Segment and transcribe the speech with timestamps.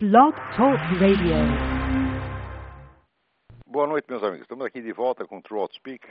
[0.00, 1.36] Blog Talk Radio.
[3.66, 4.40] Boa noite, meus amigos.
[4.40, 6.08] Estamos aqui de volta com True Outspeak.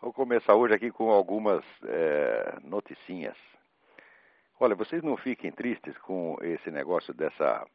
[0.00, 3.36] Vou começar hoje aqui com algumas é, noticinhas.
[4.58, 7.66] Olha, vocês não fiquem tristes com esse negócio dessa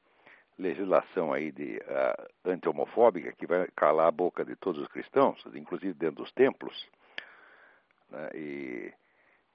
[0.58, 5.94] legislação aí de uh, anti-homofóbica que vai calar a boca de todos os cristãos, inclusive
[5.94, 6.90] dentro dos templos,
[8.10, 8.94] né, e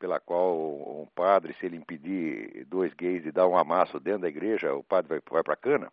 [0.00, 0.56] pela qual
[1.02, 4.82] um padre, se ele impedir dois gays de dar um amasso dentro da igreja, o
[4.82, 5.92] padre vai, vai para a cana,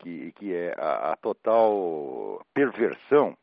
[0.00, 3.38] que, que é a, a, total perversão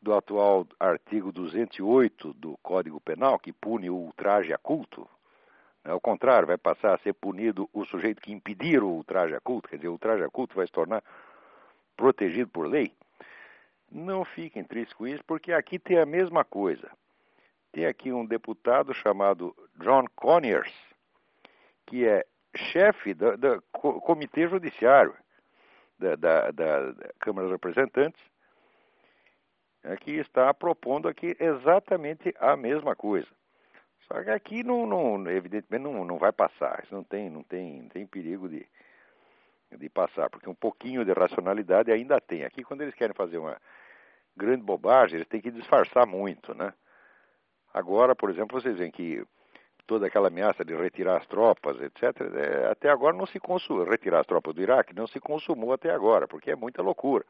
[0.00, 5.06] do atual artigo 208 do Código Penal, que pune o ultraje a culto.
[5.84, 9.68] Ao contrário, vai passar a ser punido o sujeito que impedir o ultraje a culto,
[9.68, 11.02] quer dizer, o ultraje a culto vai se tornar
[11.96, 12.94] protegido por lei.
[13.90, 16.90] Não fiquem tristes com isso, porque aqui tem a mesma coisa.
[17.74, 20.72] Tem aqui um deputado chamado John Conyers,
[21.84, 22.24] que é
[22.54, 25.12] chefe do, do Comitê Judiciário
[25.98, 28.22] da, da, da, Câmara dos Representantes,
[29.82, 33.26] é, que está propondo aqui exatamente a mesma coisa.
[34.06, 36.80] Só que aqui, não, não evidentemente, não, não vai passar.
[36.84, 38.64] Isso não tem, não tem, não tem perigo de,
[39.76, 42.44] de passar, porque um pouquinho de racionalidade ainda tem.
[42.44, 43.60] Aqui, quando eles querem fazer uma
[44.36, 46.72] grande bobagem, eles têm que disfarçar muito, né?
[47.74, 49.26] Agora, por exemplo, vocês veem que
[49.84, 54.20] toda aquela ameaça de retirar as tropas, etc., é, até agora não se consumou, retirar
[54.20, 57.24] as tropas do Iraque não se consumou até agora, porque é muita loucura.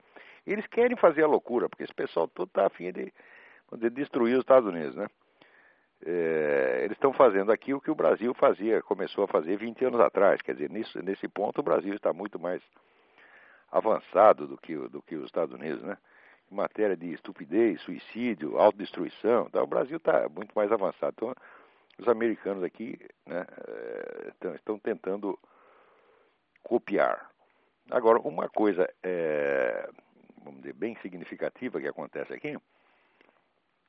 [0.47, 3.13] Eles querem fazer a loucura, porque esse pessoal todo está afim de,
[3.73, 5.09] de destruir os Estados Unidos, né?
[6.07, 10.01] É, eles estão fazendo aqui o que o Brasil fazia, começou a fazer 20 anos
[10.01, 10.43] atrás.
[10.43, 12.63] Quer dizer, nisso, nesse ponto o Brasil está muito mais
[13.73, 15.97] avançado do que, do que os Estados Unidos, né?
[16.51, 19.47] Em matéria de estupidez, suicídio, autodestruição.
[19.49, 21.15] Então, o Brasil está muito mais avançado.
[21.17, 21.35] Então,
[21.99, 23.47] os americanos aqui né,
[24.29, 25.39] estão, estão tentando
[26.63, 27.31] copiar.
[27.91, 29.89] Agora, uma coisa é,
[30.45, 32.57] vamos dizer, bem significativa que acontece aqui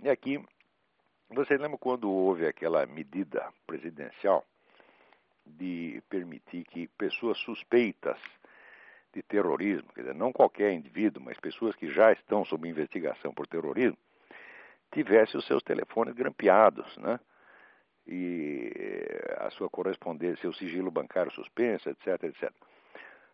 [0.04, 0.42] é que
[1.30, 4.46] você lembra quando houve aquela medida presidencial
[5.46, 8.18] de permitir que pessoas suspeitas
[9.16, 13.48] de terrorismo, quer dizer, não qualquer indivíduo, mas pessoas que já estão sob investigação por
[13.48, 13.98] terrorismo,
[14.92, 17.18] tivessem os seus telefones grampeados, né?
[18.06, 18.72] E
[19.38, 22.52] a sua correspondência, seu sigilo bancário suspenso, etc, etc.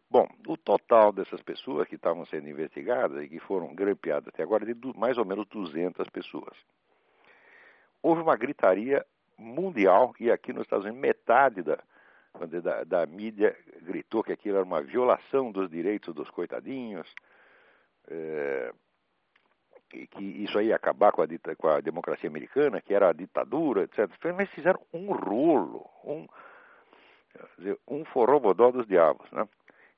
[0.09, 4.63] Bom, o total dessas pessoas que estavam sendo investigadas e que foram grampeadas até agora
[4.63, 6.56] é de mais ou menos 200 pessoas.
[8.02, 9.06] Houve uma gritaria
[9.38, 11.81] mundial e aqui nos Estados Unidos metade da,
[12.64, 17.08] da, da, mídia gritou que aquilo era uma violação dos direitos dos coitadinhos,
[18.08, 18.74] é,
[19.90, 21.28] que, que, isso aí ia acabar com a,
[21.58, 24.09] com a, democracia americana, que era a ditadura, etc.
[24.36, 26.28] Mas fizeram um rolo, um,
[27.58, 29.48] dizer, um forrobodó dos diabos, né?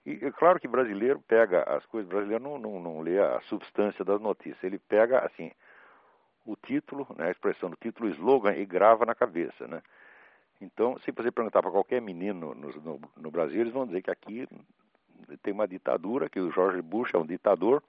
[0.05, 4.03] E é claro que brasileiro pega as coisas, brasileiro não, não, não lê a substância
[4.03, 5.49] das notícias, ele pega, assim,
[6.45, 9.81] o título, né, a expressão do título, o slogan, e grava na cabeça, né?
[10.63, 14.09] Então, se você perguntar para qualquer menino no, no, no, Brasil, eles vão dizer que
[14.09, 14.47] aqui
[15.41, 17.83] tem uma ditadura, que o George Bush é um ditador,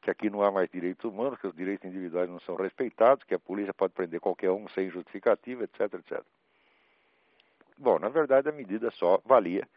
[0.00, 3.34] que aqui não há mais direitos humanos, que os direitos individuais não são respeitados, que
[3.34, 6.24] a polícia pode prender qualquer um sem justificativa, etc, etc.
[7.76, 9.68] Bom, na verdade a medida só valia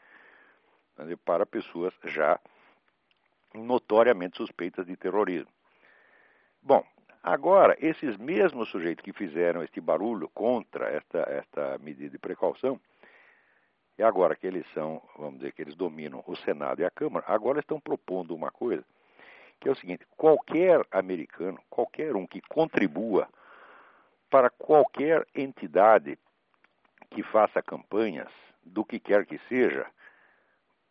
[0.97, 2.39] dizer, para pessoas já
[3.53, 5.51] notoriamente suspeitas de terrorismo.
[6.61, 6.85] Bom,
[7.23, 12.77] Agora, esses mesmos sujeitos que fizeram este barulho contra esta, esta medida de precaução,
[13.97, 17.25] e agora que eles são, vamos dizer que eles dominam o Senado e a Câmara,
[17.29, 18.83] agora estão propondo uma coisa,
[19.61, 23.29] que é o seguinte: qualquer americano, qualquer um que contribua
[24.29, 26.19] para qualquer entidade
[27.09, 28.31] que faça campanhas,
[28.65, 29.85] do que quer que seja,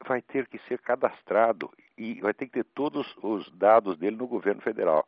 [0.07, 4.27] vai ter que ser cadastrado e vai ter que ter todos os dados dele no
[4.27, 5.07] governo federal.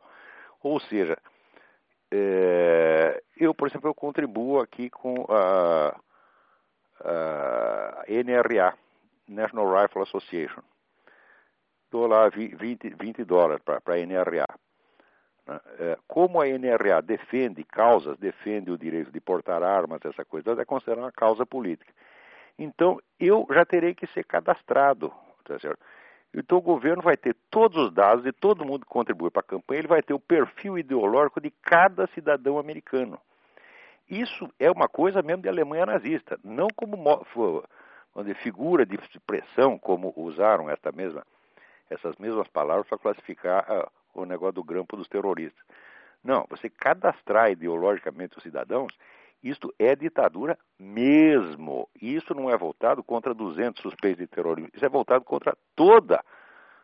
[0.65, 1.15] Ou seja,
[2.11, 5.95] é, eu, por exemplo, eu contribuo aqui com a,
[7.01, 8.73] a NRA,
[9.27, 10.63] National Rifle Association.
[11.91, 14.47] Dou lá 20, 20 dólares para a NRA.
[15.45, 15.59] Né?
[15.77, 20.65] É, como a NRA defende causas, defende o direito de portar armas, essa coisa, é
[20.65, 21.93] considerada uma causa política.
[22.57, 25.13] Então, eu já terei que ser cadastrado,
[25.43, 25.85] tá certo?
[26.33, 29.43] Então o governo vai ter todos os dados de todo mundo que contribui para a
[29.43, 33.19] campanha, ele vai ter o perfil ideológico de cada cidadão americano.
[34.09, 36.97] Isso é uma coisa mesmo de Alemanha nazista, não como
[38.17, 41.25] dizer, figura de expressão, como usaram esta mesma,
[41.89, 45.63] essas mesmas palavras para classificar uh, o negócio do grampo dos terroristas.
[46.23, 48.91] Não, você cadastrar ideologicamente os cidadãos,
[49.45, 51.87] Isto é ditadura mesmo.
[52.01, 54.71] Isso não é voltado contra 200 suspeitos de terrorismo.
[54.73, 56.19] Isso é voltado contra toda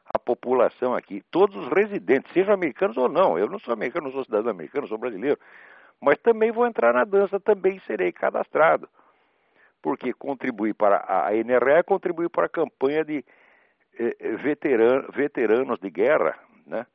[0.05, 3.39] a população aqui, todos os residentes, sejam americanos ou não.
[3.39, 5.39] Eu não sou americano, não sou cidadão americano, sou brasileiro.
[5.99, 8.87] Mas também vou entrar na dança, também serei cadastrado.
[9.81, 13.25] Porque contribuir para a NRA é contribuir para a campanha de
[13.97, 16.37] eh, eh veteranos de guerra,
[16.67, 16.85] né?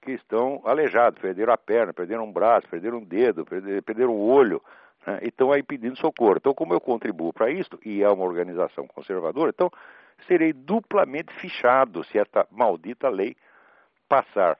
[0.00, 3.44] Que estão aleijados, perderam a perna, perderam um braço, perderam um dedo,
[3.84, 4.62] perderam um olho,
[5.06, 5.20] né?
[5.22, 6.36] e estão aí pedindo socorro.
[6.36, 9.70] Então, como eu contribuo para isso, e é uma organização conservadora, então
[10.26, 13.36] serei duplamente fichado se esta maldita lei
[14.08, 14.58] passar.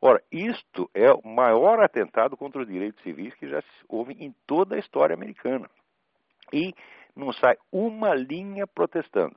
[0.00, 4.74] Ora, isto é o maior atentado contra os direitos civis que já houve em toda
[4.74, 5.70] a história americana.
[6.52, 6.74] E
[7.14, 9.36] não sai uma linha protestando.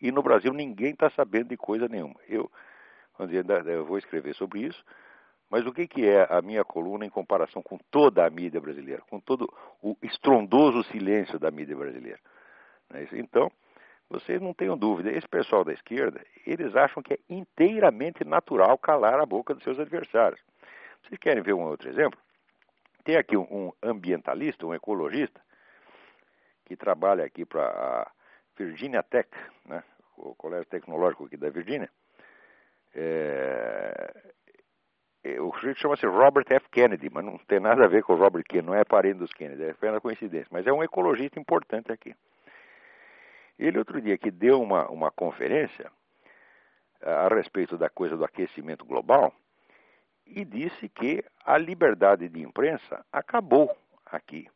[0.00, 2.14] E no Brasil ninguém está sabendo de coisa nenhuma.
[2.28, 2.50] Eu,
[3.18, 4.84] eu vou escrever sobre isso,
[5.50, 9.02] mas o que, que é a minha coluna em comparação com toda a mídia brasileira,
[9.08, 9.52] com todo
[9.82, 12.18] o estrondoso silêncio da mídia brasileira?
[12.92, 13.50] É então,
[14.08, 19.20] vocês não tenham dúvida, esse pessoal da esquerda, eles acham que é inteiramente natural calar
[19.20, 20.40] a boca dos seus adversários.
[21.02, 22.18] Vocês querem ver um outro exemplo?
[23.04, 25.40] Tem aqui um ambientalista, um ecologista,
[26.64, 28.10] que trabalha aqui para a
[28.56, 29.28] Virginia Tech,
[29.66, 29.82] né,
[30.16, 31.90] o colégio tecnológico aqui da Virgínia.
[32.94, 34.32] É,
[35.24, 36.68] é, o sujeito chama-se Robert F.
[36.70, 39.32] Kennedy, mas não tem nada a ver com o Robert Kennedy, não é parente dos
[39.32, 42.14] Kennedy, é apenas coincidência, mas é um ecologista importante aqui.
[43.58, 45.90] Ele outro dia que deu uma, uma conferência
[47.00, 49.32] a respeito da coisa do aquecimento global
[50.26, 53.76] e disse que a liberdade de imprensa acabou
[54.06, 54.48] aqui.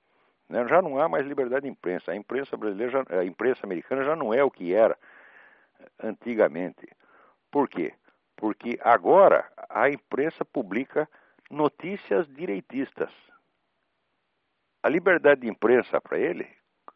[0.49, 0.67] Né?
[0.67, 2.12] Já não há mais liberdade de imprensa.
[2.12, 4.96] A imprensa brasileira, já, a imprensa americana já não é o que era
[6.02, 6.88] antigamente.
[7.50, 7.93] Por quê?
[8.38, 11.08] Porque agora a imprensa publica
[11.50, 13.11] notícias direitistas.
[14.81, 16.49] A liberdade de imprensa para ele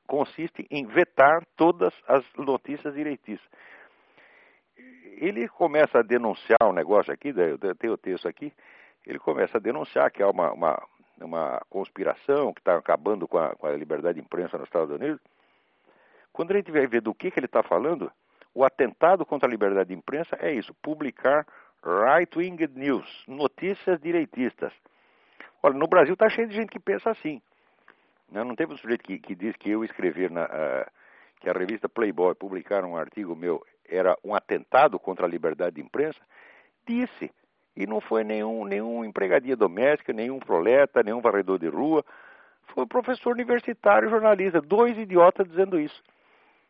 [0.06, 3.50] consiste em vetar todas as notícias direitistas.
[5.16, 8.52] Ele começa a denunciar um negócio aqui, eu tenho o texto aqui,
[9.04, 10.88] ele começa a denunciar que há uma, uma,
[11.20, 15.20] uma conspiração que está acabando com a, com a, liberdade de imprensa nos Estados Unidos.
[16.32, 18.10] Quando a gente vai ver do que, que ele está falando,
[18.54, 21.46] o atentado contra a liberdade de imprensa é isso, publicar
[21.84, 24.72] right-wing news, notícias direitistas.
[25.62, 27.40] Olha, no Brasil está cheio de gente que pensa assim.
[28.30, 30.90] Não, não teve um sujeito que, que diz que eu escrever na, uh,
[31.40, 35.82] que a revista Playboy publicar um artigo meu era um atentado contra a liberdade de
[35.82, 36.20] imprensa?
[36.86, 37.30] Disse.
[37.74, 42.04] E não foi nenhum, nenhum empregadia doméstica, nenhum proleta, nenhum varredor de rua.
[42.66, 46.02] Foi um professor universitário, jornalista, dois idiotas dizendo isso.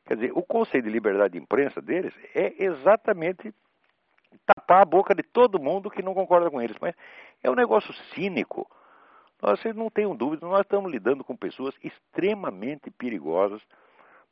[0.04, 3.54] Quer dizer, o conceito de liberdade de imprensa deles é exatamente
[4.46, 6.76] tapar a boca de todo mundo que não concorda com eles.
[6.80, 6.94] Mas
[7.42, 8.68] é um negócio cínico.
[9.40, 13.60] Vocês não tenham dúvida, nós estamos lidando com pessoas extremamente perigosas,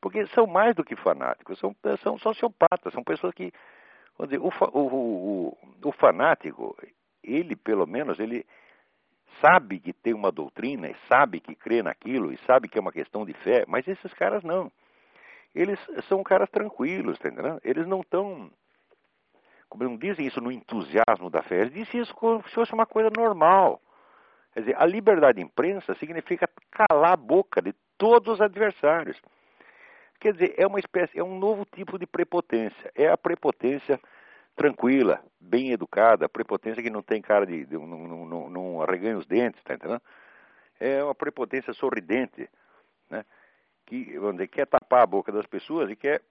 [0.01, 3.53] porque são mais do que fanáticos, são, são sociopatas, são pessoas que.
[4.17, 6.77] Vamos dizer, o, o, o, o fanático,
[7.25, 8.47] ele pelo menos, ele
[9.41, 12.93] sabe que tem uma doutrina, e sabe que crê naquilo, e sabe que é uma
[12.93, 14.71] questão de fé, mas esses caras não.
[15.55, 17.31] Eles são caras tranquilos, tá?
[17.65, 18.51] Eles não estão.
[19.69, 22.87] Como não dizem isso no entusiasmo da fé, eles dizem isso como se fosse uma
[22.87, 23.81] coisa normal.
[24.53, 29.21] Quer dizer, a liberdade de imprensa significa calar a boca de todos os adversários.
[30.19, 32.91] Quer dizer, é uma espécie, é um novo tipo de prepotência.
[32.95, 34.01] É a prepotência
[34.57, 39.17] tranquila, bem educada, a prepotência que não tem cara de, de não, não, não arreganha
[39.17, 40.03] os dentes, tá entendendo?
[40.79, 42.49] É uma prepotência sorridente?
[43.91, 46.23] Que dizer, quer tapar a boca das pessoas e quer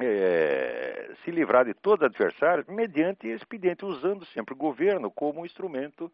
[0.00, 5.44] é, se livrar de todos os adversários mediante expediente, usando sempre o governo como um
[5.44, 6.10] instrumento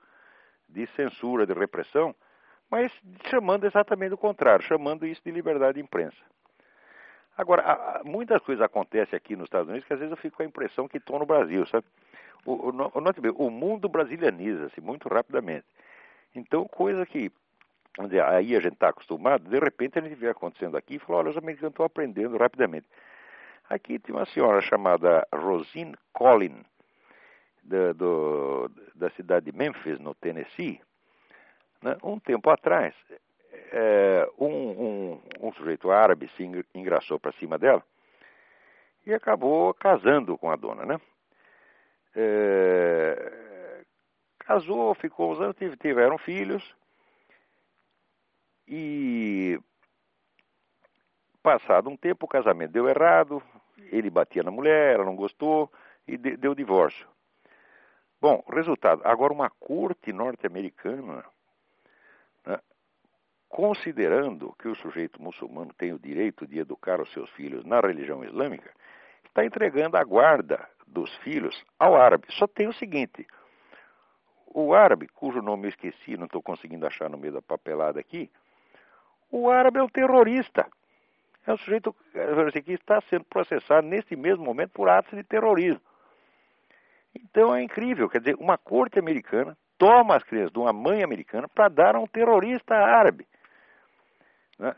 [0.68, 2.12] de censura, de repressão,
[2.68, 2.90] mas
[3.30, 6.16] chamando exatamente o contrário, chamando isso de liberdade de imprensa.
[7.38, 10.46] Agora, muitas coisas acontecem aqui nos Estados Unidos que às vezes eu fico com a
[10.46, 11.87] impressão que estão no Brasil, sabe?
[12.44, 15.66] O, o, o mundo brasilianiza-se muito rapidamente.
[16.35, 17.30] Então, coisa que
[17.98, 21.30] aí a gente está acostumado, de repente a gente vê acontecendo aqui e fala, olha,
[21.30, 22.86] os americanos estão aprendendo rapidamente.
[23.68, 26.64] Aqui tem uma senhora chamada Rosine Collin,
[27.62, 30.80] da, do, da cidade de Memphis, no Tennessee,
[31.82, 32.94] né, um tempo atrás,
[33.72, 37.82] é, um, um, um, sujeito árabe se engraçou para cima dela
[39.04, 41.00] e acabou casando com a dona, né?
[42.14, 43.82] É,
[44.38, 46.62] casou, ficou uns anos, tiveram filhos
[48.66, 49.58] e
[51.42, 53.42] passado um tempo o casamento deu errado,
[53.92, 55.70] ele batia na mulher, ela não gostou
[56.06, 57.06] e deu divórcio.
[58.20, 59.02] Bom, resultado.
[59.04, 61.25] Agora, uma corte norte-americana
[62.44, 62.58] né,
[63.49, 68.25] considerando que o sujeito muçulmano tem o direito de educar os seus filhos na religião
[68.25, 68.73] islâmica,
[69.25, 72.26] está entregando a guarda dos filhos ao árabe.
[72.30, 73.26] Só tem o seguinte:
[74.46, 78.30] o árabe, cujo nome eu esqueci, não estou conseguindo achar no meio da papelada aqui,
[79.30, 80.66] o árabe é um terrorista.
[81.47, 81.95] É um sujeito
[82.64, 85.80] que está sendo processado neste mesmo momento por atos de terrorismo.
[87.14, 91.49] Então é incrível, quer dizer, uma corte americana toma as crianças de uma mãe americana
[91.49, 93.26] para dar a um terrorista árabe.
[94.59, 94.75] Né?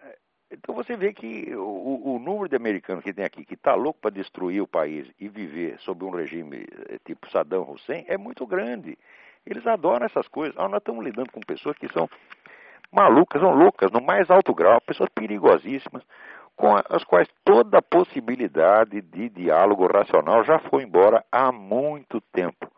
[0.51, 4.01] Então você vê que o, o, número de americanos que tem aqui, que está louco
[4.01, 8.47] para destruir o país e viver sob um regime eh, tipo Saddam Hussein, é muito
[8.47, 8.97] grande.
[9.45, 10.57] Eles adoram essas coisas.
[10.59, 12.09] Ah, nós estamos lidando com pessoas que são
[12.93, 16.03] malucas, são loucas, no mais alto grau, pessoas perigosíssimas,
[16.57, 22.71] com as quais toda possibilidade de diálogo racional já foi embora há muito tempo.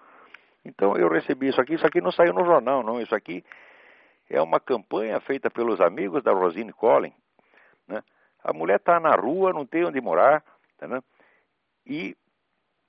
[0.64, 3.42] Então eu recebi isso aqui, isso aqui não saiu no jornal, não, isso aqui
[4.28, 7.12] é uma campanha feita pelos amigos da Rosine Collin,
[7.88, 8.02] né?
[8.44, 10.42] A mulher está na rua, não tem onde morar,
[10.78, 10.86] tá,
[11.86, 12.16] e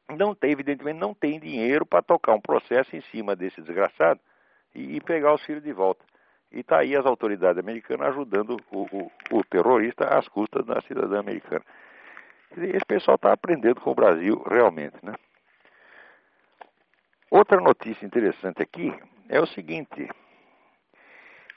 [0.10, 4.20] não tem, evidentemente, não tem dinheiro para tocar um processo em cima desse desgraçado
[4.76, 6.04] e, e pegar os filhos de volta.
[6.52, 11.20] E está aí as autoridades americanas ajudando o, o, o, terrorista às custas da cidadã
[11.20, 11.64] americana.
[12.58, 15.14] Esse pessoal está aprendendo com o Brasil realmente, né?
[17.30, 18.94] Outra notícia interessante aqui
[19.30, 20.10] é o seguinte,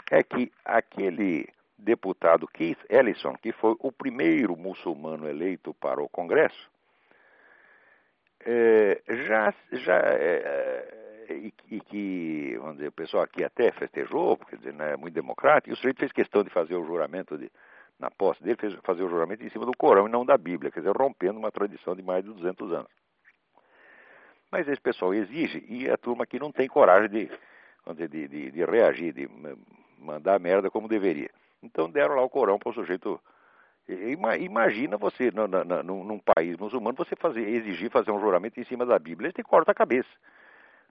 [0.09, 6.71] é que aquele deputado Keith Ellison, que foi o primeiro muçulmano eleito para o Congresso,
[8.47, 14.57] é, já, já é, e, e, que, vamos dizer, o pessoal aqui até festejou, porque
[14.57, 17.51] dizer, não é muito democrático, e o sujeito fez questão de fazer o juramento de,
[17.99, 20.71] na posse dele, fez fazer o juramento em cima do Corão e não da Bíblia,
[20.71, 22.91] quer dizer, rompendo uma tradição de mais de 200 anos.
[24.51, 27.31] Mas esse pessoal exige, e a turma aqui não tem coragem de,
[27.93, 29.29] dizer, de, de, de reagir, de
[29.99, 31.31] mandar merda como deveria.
[31.63, 33.21] Então deram lá o Corão para o sujeito.
[33.89, 38.99] Imagina você, no, num país muçulmano, você fazer, exigir fazer um juramento em cima da
[38.99, 40.09] Bíblia, eles te corta a cabeça.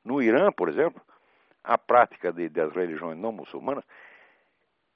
[0.04, 1.02] No Irã, por exemplo,
[1.64, 3.84] a prática de, das religiões não muçulmanas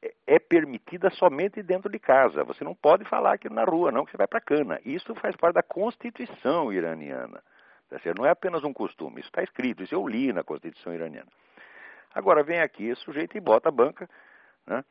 [0.02, 2.44] é, é permitida somente dentro de casa.
[2.44, 4.80] Você não pode falar aqui na rua, não, que você vai para cana.
[4.86, 7.42] Isso faz parte da Constituição iraniana.
[7.90, 11.28] Tá não é apenas um costume, isso está escrito, isso eu li na Constituição iraniana.
[12.14, 14.10] Agora vem aqui esse sujeito e bota a banca,
[14.66, 14.84] né?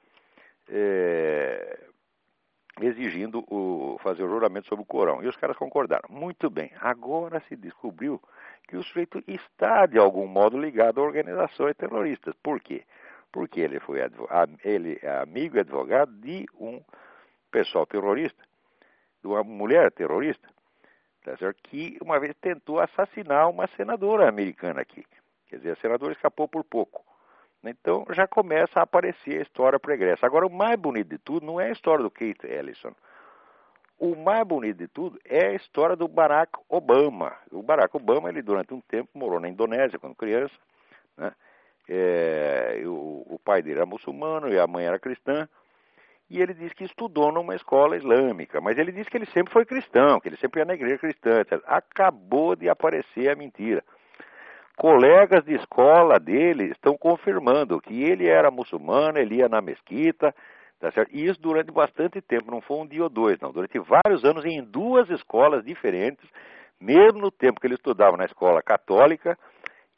[0.68, 1.78] é,
[2.80, 5.22] exigindo o, fazer o juramento sobre o Corão.
[5.22, 6.08] E os caras concordaram.
[6.08, 8.20] Muito bem, agora se descobriu
[8.66, 12.34] que o sujeito está, de algum modo, ligado a organizações terroristas.
[12.42, 12.84] Por quê?
[13.32, 14.00] Porque ele, foi
[14.64, 16.82] ele é amigo e advogado de um
[17.50, 18.42] pessoal terrorista,
[19.22, 20.48] de uma mulher terrorista,
[21.24, 21.58] tá certo?
[21.64, 25.04] que uma vez tentou assassinar uma senadora americana aqui.
[25.48, 27.04] Quer dizer, a senadora escapou por pouco.
[27.64, 30.26] Então já começa a aparecer a história pregressa.
[30.26, 32.94] Agora, o mais bonito de tudo não é a história do Keith Ellison.
[33.98, 37.32] O mais bonito de tudo é a história do Barack Obama.
[37.50, 40.54] O Barack Obama, ele durante um tempo morou na Indonésia quando criança.
[41.16, 41.32] Né?
[41.88, 45.48] É, o, o, pai dele era muçulmano e a mãe era cristã.
[46.28, 49.64] E ele disse que estudou numa escola islâmica, mas ele disse que ele sempre foi
[49.64, 51.40] cristão, que ele sempre ia na igreja cristã.
[51.40, 51.62] Etc.
[51.66, 53.82] Acabou de aparecer a mentira
[54.76, 60.34] colegas de escola dele estão confirmando que ele era muçulmano, ele ia na mesquita,
[60.86, 61.12] tá certo?
[61.12, 63.50] E isso durante bastante tempo, não foi um dia ou dois, não.
[63.50, 66.24] Durante vários anos em duas escolas diferentes,
[66.80, 69.36] mesmo no tempo que ele estudava na escola católica,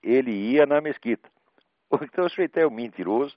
[0.02, 1.28] ele ia na mesquita.
[2.02, 3.36] Então o sujeito é um mentiroso,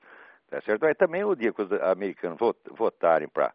[0.49, 0.81] tá certo?
[0.81, 2.37] Mas também o dia que os americanos
[2.69, 3.53] votarem para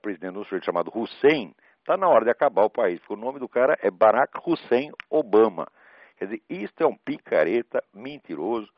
[0.00, 3.38] presidente um sujeito chamado Hussein, está na hora de acabar o país, porque o nome
[3.38, 5.68] do cara é Barack Hussein Obama.
[6.18, 8.72] Quer dizer, isto é um picareta mentiroso.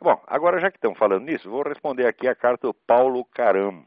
[0.00, 3.84] Bom, agora já que estamos falando nisso, vou responder aqui a carta do Paulo Caram.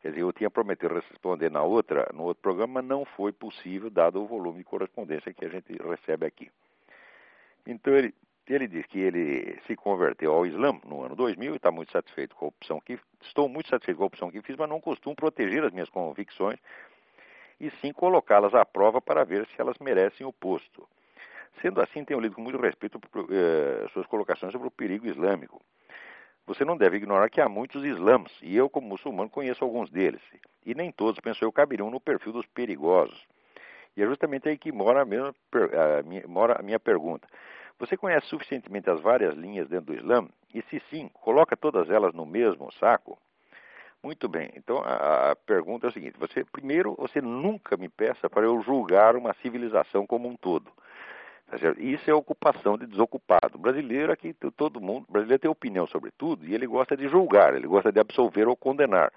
[0.00, 3.90] Quer dizer, eu tinha prometido responder na outra, no outro programa, mas não foi possível,
[3.90, 6.50] dado o volume de correspondência que a gente recebe aqui.
[7.66, 8.14] Então, ele,
[8.46, 12.36] ele diz que ele se converteu ao Islã no ano 2000 e está muito satisfeito
[12.36, 12.98] com a opção que...
[13.22, 16.60] Estou muito satisfeito com a opção que fiz, mas não costumo proteger as minhas convicções
[17.58, 20.86] e sim colocá-las à prova para ver se elas merecem o posto.
[21.62, 25.62] Sendo assim, tenho lido com muito respeito eh, suas colocações sobre o perigo islâmico.
[26.46, 30.20] Você não deve ignorar que há muitos islãs, e eu, como muçulmano, conheço alguns deles.
[30.64, 33.20] E nem todos, penso eu, caberiam no perfil dos perigosos.
[33.96, 37.26] E é justamente aí que mora a, mesma, a, minha, mora a minha pergunta.
[37.78, 40.28] Você conhece suficientemente as várias linhas dentro do Islã?
[40.54, 43.18] E se sim, coloca todas elas no mesmo saco?
[44.02, 44.52] Muito bem.
[44.54, 48.62] Então a, a, pergunta é a seguinte: você primeiro, você nunca me peça para eu
[48.62, 50.70] julgar uma civilização como um todo.
[51.48, 53.56] Tá Isso é ocupação de desocupado.
[53.56, 57.54] O brasileiro aqui, todo mundo, brasileiro tem opinião sobre tudo e ele gosta de julgar,
[57.54, 59.12] ele gosta de absolver ou condenar.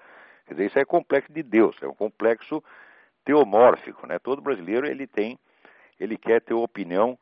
[0.46, 2.62] Quer dizer, isso é complexo de Deus, é um complexo
[3.24, 4.18] teomórfico, né?
[4.18, 5.38] Todo brasileiro ele tem,
[5.98, 7.18] ele quer ter opinião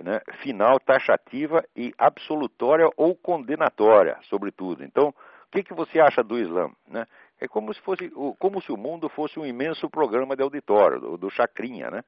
[0.00, 4.84] né, final, taxativa e absolutória ou condenatória sobre tudo.
[4.84, 6.70] Então, o que, que você acha do Islã?
[6.88, 7.06] Né?
[7.40, 11.16] É como se, fosse, como se o mundo fosse um imenso programa de auditório, do,
[11.18, 12.02] do Chacrinha, né?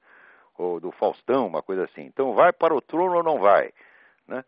[0.63, 2.03] Ou do Faustão, uma coisa assim.
[2.03, 3.73] Então, vai para o trono ou não vai?
[4.27, 4.45] Né?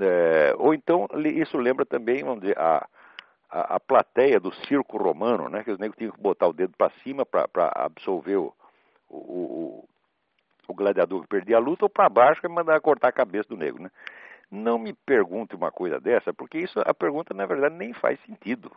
[0.00, 2.86] É, ou então, isso lembra também, vamos dizer, a,
[3.50, 5.64] a, a plateia do circo romano, né?
[5.64, 8.52] que os negros tinham que botar o dedo para cima para absolver o,
[9.08, 9.88] o, o,
[10.68, 13.56] o, gladiador que perdia a luta, ou para baixo e mandar cortar a cabeça do
[13.56, 13.82] negro.
[13.82, 13.90] Né?
[14.50, 18.70] Não me pergunte uma coisa dessa, porque isso a pergunta, na verdade, nem faz sentido.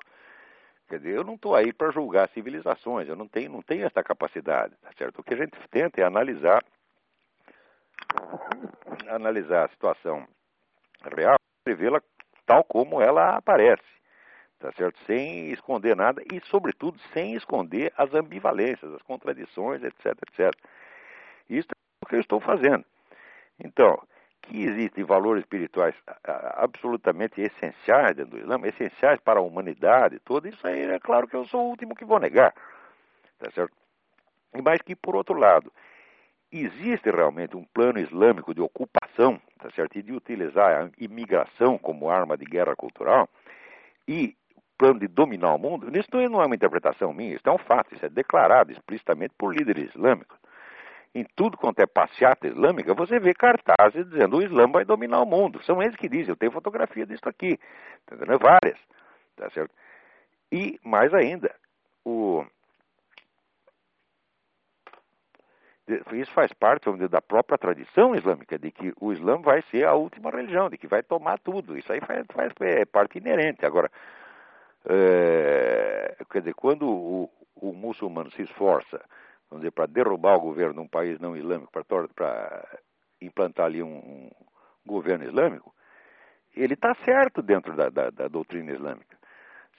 [0.89, 4.03] Quer dizer, eu não estou aí para julgar civilizações, eu não tenho, não tenho essa
[4.03, 5.19] capacidade, tá certo?
[5.19, 6.65] O que a gente tenta é analisar,
[9.07, 10.27] analisar a situação
[11.15, 12.01] real e vê-la
[12.43, 13.83] tal como ela aparece,
[14.57, 14.97] tá certo?
[15.05, 20.51] Sem esconder nada e, sobretudo, sem esconder as ambivalências, as contradições, etc, etc.
[21.47, 22.83] Isso é o que eu estou fazendo.
[23.63, 24.01] Então,
[24.49, 25.93] que existem valores espirituais
[26.55, 31.35] absolutamente essenciais dentro do Islã, essenciais para a humanidade toda, isso aí é claro que
[31.35, 32.53] eu sou o último que vou negar.
[33.37, 33.73] Tá certo?
[34.63, 35.71] Mas que, por outro lado,
[36.51, 39.99] existe realmente um plano islâmico de ocupação, tá certo?
[39.99, 43.29] E de utilizar a imigração como arma de guerra cultural
[44.07, 44.35] e
[44.79, 47.93] plano de dominar o mundo, isso não é uma interpretação minha, isso é um fato,
[47.93, 50.39] isso é declarado explicitamente por líderes islâmicos
[51.13, 55.25] em tudo quanto é passeata islâmica, você vê cartazes dizendo o Islã vai dominar o
[55.25, 55.61] mundo.
[55.63, 57.57] São eles que dizem, eu tenho fotografia disso aqui,
[58.05, 58.79] tá várias,
[59.35, 59.73] tá certo?
[60.51, 61.53] E, mais ainda,
[62.05, 62.45] o...
[66.13, 69.93] isso faz parte dizer, da própria tradição islâmica, de que o Islã vai ser a
[69.93, 71.77] última religião, de que vai tomar tudo.
[71.77, 73.65] Isso aí faz, faz é parte inerente.
[73.65, 73.89] Agora,
[74.87, 79.03] é, quer dizer, quando o, o muçulmano se esforça
[79.49, 82.79] vamos dizer, para derrubar o governo de um país não islâmico, para
[83.21, 84.29] implantar ali um, um,
[84.85, 85.73] governo islâmico,
[86.55, 89.17] ele está certo dentro da, da, da, doutrina islâmica.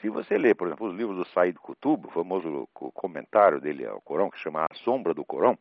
[0.01, 4.01] Se você ler, por exemplo, os livros do Said Qutb, o famoso comentário dele ao
[4.01, 5.59] Corão, que se chama A Sombra do Corão,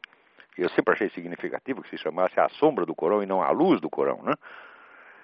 [0.57, 3.81] eu sempre achei significativo que se chamasse A Sombra do Corão e não A Luz
[3.81, 4.33] do Corão, né?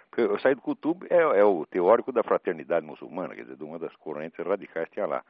[0.09, 3.77] Porque o Said Qutb é, é o teórico da fraternidade muçulmana, quer dizer, de uma
[3.77, 5.23] das correntes radicais que tinha lá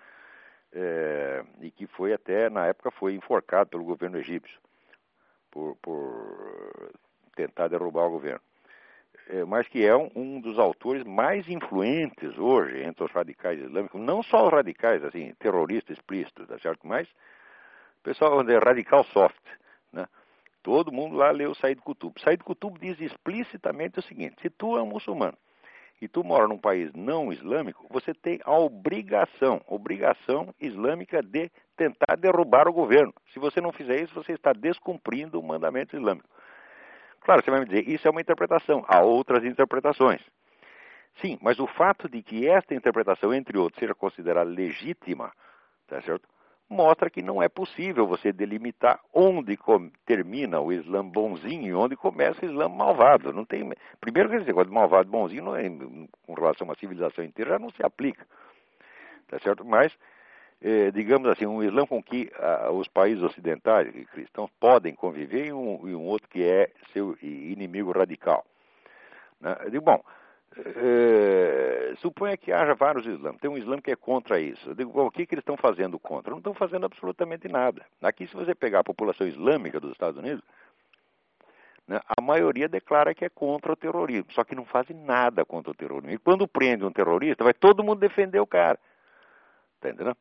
[0.75, 4.59] é, e que foi até, na época, foi enforcado pelo governo egípcio
[5.49, 6.91] por, por
[7.33, 8.41] tentar derrubar o governo.
[9.29, 13.99] É, mas que é um, um, dos autores mais influentes hoje entre os radicais islâmicos,
[13.99, 16.85] não só os radicais, assim, terroristas explícitos, tá certo?
[16.85, 19.41] Mas o pessoal é radical soft,
[19.91, 20.05] né?
[20.61, 22.19] Todo mundo lá leu Said Qutb.
[22.19, 25.37] Said Qutb diz explicitamente o seguinte: se tu é um muçulmano
[26.01, 32.15] e tu mora num país não islâmico, você tem a obrigação, obrigação islâmica de tentar
[32.17, 33.13] derrubar o governo.
[33.33, 36.27] Se você não fizer isso, você está descumprindo o mandamento islâmico.
[37.21, 38.85] Claro, você vai me dizer, isso é uma interpretação.
[38.87, 40.21] Há outras interpretações.
[41.21, 45.31] Sim, mas o fato de que esta interpretação, entre outros, seja considerada legítima,
[45.87, 46.27] tá certo?
[46.69, 49.57] Mostra que não é possível você delimitar onde
[50.05, 53.31] termina o Islã bonzinho e onde começa o Islã malvado.
[53.31, 55.63] Não tem, primeiro que esse negócio de malvado bonzinho, não é,
[56.25, 58.25] com relação à civilização inteira, já não se aplica.
[59.27, 59.63] Tá certo?
[59.65, 59.95] Mas,
[60.61, 62.31] eh, digamos assim, um Islã com que
[62.73, 67.17] os países ocidentais e cristãos podem conviver e um, e um outro que é seu
[67.21, 68.45] inimigo radical.
[69.39, 69.55] Né?
[69.63, 70.03] Eu digo, bom,
[70.57, 73.37] é, suponha que haja vários islãs.
[73.37, 74.69] Tem um islã que é contra isso.
[74.69, 76.31] Eu digo, bom, o que, que eles estão fazendo contra?
[76.31, 77.85] Não estão fazendo absolutamente nada.
[78.01, 80.43] Aqui, se você pegar a população islâmica dos Estados Unidos,
[81.87, 85.71] né, a maioria declara que é contra o terrorismo, só que não fazem nada contra
[85.71, 86.11] o terrorismo.
[86.11, 88.79] E quando prende um terrorista, vai todo mundo defender o cara.
[89.81, 90.17] Tá entendendo?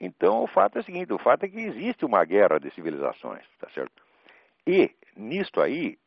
[0.00, 3.44] Então, o fato é o seguinte: o fato é que existe uma guerra de civilizações,
[3.58, 4.02] tá certo?
[4.66, 5.98] E, nisto aí,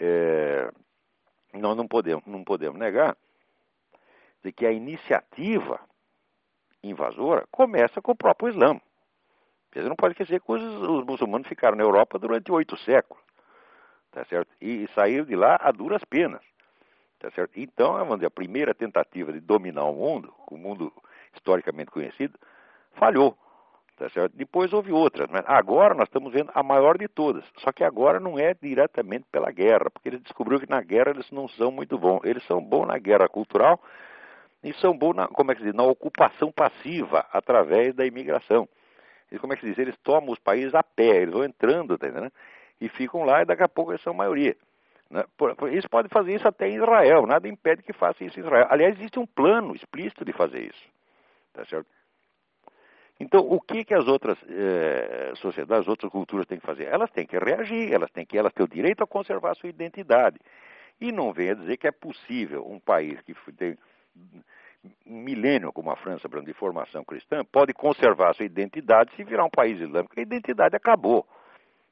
[0.00, 0.70] é,
[1.60, 3.16] nós não podemos, não podemos negar
[4.42, 5.80] de que a iniciativa
[6.82, 8.80] invasora começa com o próprio Islã.
[9.72, 13.22] Você não pode esquecer que os, os muçulmanos ficaram na Europa durante oito séculos,
[14.10, 14.50] tá certo?
[14.60, 16.40] E, e saíram de lá a duras penas,
[17.18, 17.52] tá certo?
[17.58, 20.92] Então, vamos dizer, a primeira tentativa de dominar o mundo, o mundo
[21.34, 22.38] historicamente conhecido,
[22.92, 23.36] falhou.
[23.96, 24.06] Tá?
[24.34, 27.44] Depois houve outras, agora nós estamos vendo a maior de todas.
[27.58, 31.30] Só que agora não é diretamente pela guerra, porque eles descobriram que na guerra eles
[31.30, 32.20] não são muito bons.
[32.24, 33.80] Eles são bons na guerra cultural
[34.62, 38.68] e são bons na, como é que diz, na ocupação passiva através da imigração.
[39.32, 39.78] E como é que se diz?
[39.78, 42.32] Eles tomam os países a pé, eles vão entrando, tá entendendo?
[42.80, 44.56] e ficam lá e daqui a pouco eles são maioria.
[45.10, 45.24] Né?
[45.72, 48.66] Isso pode fazer isso até em Israel, nada impede que faça isso em Israel.
[48.70, 50.88] Aliás, existe um plano explícito de fazer isso.
[51.52, 51.86] Tá certo?
[53.18, 56.84] Então, o que, que as outras eh, sociedades, as outras culturas têm que fazer?
[56.84, 59.70] Elas têm que reagir, elas têm que elas têm o direito a conservar a sua
[59.70, 60.38] identidade.
[61.00, 63.78] E não venha dizer que é possível um país que tem
[65.06, 69.44] um milênio como a França, de formação cristã, pode conservar a sua identidade se virar
[69.44, 70.14] um país islâmico.
[70.18, 71.26] A identidade acabou.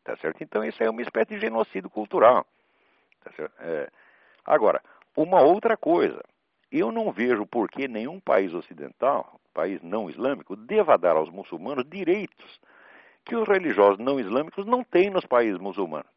[0.04, 0.42] Tá certo?
[0.42, 2.46] Então, isso é uma espécie de genocídio cultural.
[3.24, 3.88] Tá é.
[4.44, 4.82] Agora,
[5.16, 6.22] uma outra coisa.
[6.70, 11.84] Eu não vejo por que nenhum país ocidental, país não islâmico, deva dar aos muçulmanos
[11.88, 12.60] direitos
[13.24, 16.12] que os religiosos não islâmicos não têm nos países muçulmanos.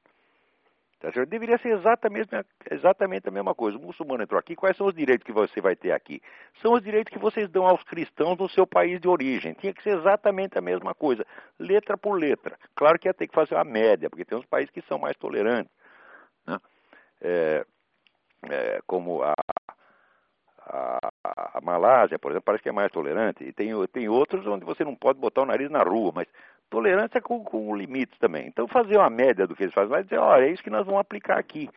[0.99, 1.29] Tá certo?
[1.29, 2.29] Deveria ser exatamente,
[2.71, 3.77] exatamente a mesma coisa.
[3.77, 6.19] O muçulmano entrou aqui, quais são os direitos que você vai ter aqui?
[6.59, 9.53] São os direitos que vocês dão aos cristãos no seu país de origem.
[9.53, 11.23] Tinha que ser exatamente a mesma coisa,
[11.59, 12.57] letra por letra.
[12.75, 15.15] Claro que ia ter que fazer uma média, porque tem uns países que são mais
[15.17, 15.71] tolerantes.
[16.47, 16.57] Né?
[17.21, 17.65] É,
[18.49, 19.35] é, como a,
[20.69, 20.99] a,
[21.55, 23.43] a, Malásia, por exemplo, parece que é mais tolerante.
[23.43, 26.27] E tem, tem outros onde você não pode botar o nariz na rua, mas
[26.69, 28.47] tolerância com, com limites também.
[28.47, 30.85] Então, fazer uma média do que eles fazem, vai dizer, olha, é isso que nós
[30.85, 31.69] vamos aplicar aqui.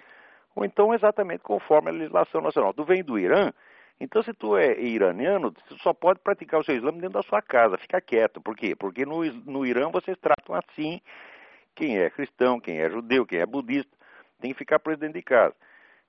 [0.54, 2.74] Ou então, exatamente conforme a legislação nacional.
[2.74, 3.52] Tu vem do Irã,
[4.00, 7.42] então se tu é iraniano, tu só pode praticar o seu islã dentro da sua
[7.42, 8.40] casa, fica quieto.
[8.40, 8.74] Por quê?
[8.74, 11.00] Porque no, no Irã vocês tratam assim
[11.74, 14.00] quem é cristão, quem é judeu, quem é budista
[14.40, 15.54] tem que ficar preso dentro de casa.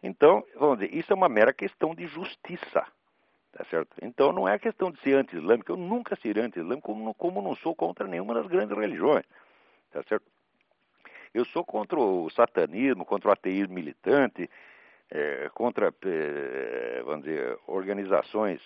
[0.03, 2.85] Então, vamos dizer, isso é uma mera questão de justiça.
[3.51, 3.93] Tá certo?
[4.01, 7.75] Então não é questão de ser anti-islâmico, eu nunca serei anti-islâmico, como, como não sou
[7.75, 9.25] contra nenhuma das grandes religiões.
[9.91, 10.25] Tá certo?
[11.33, 14.49] Eu sou contra o satanismo, contra o ateísmo militante,
[15.09, 18.61] é, contra, é, vamos dizer, organizações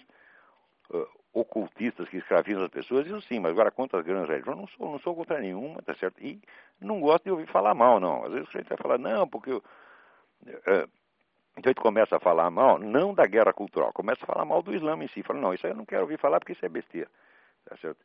[0.92, 4.68] uh, ocultistas que escravizam as pessoas, isso sim, mas agora contra as grandes religiões, não
[4.68, 6.24] sou, não sou contra nenhuma, tá certo?
[6.24, 6.40] E
[6.80, 8.24] não gosto de ouvir falar mal, não.
[8.26, 9.64] Às vezes a gente vai falar, não, porque eu,
[10.68, 10.88] é,
[11.58, 14.62] então a gente começa a falar mal, não da guerra cultural, começa a falar mal
[14.62, 15.24] do Islã em si.
[15.24, 17.10] Fala, não, isso aí eu não quero ouvir falar porque isso é besteira,
[17.66, 17.98] tá certo?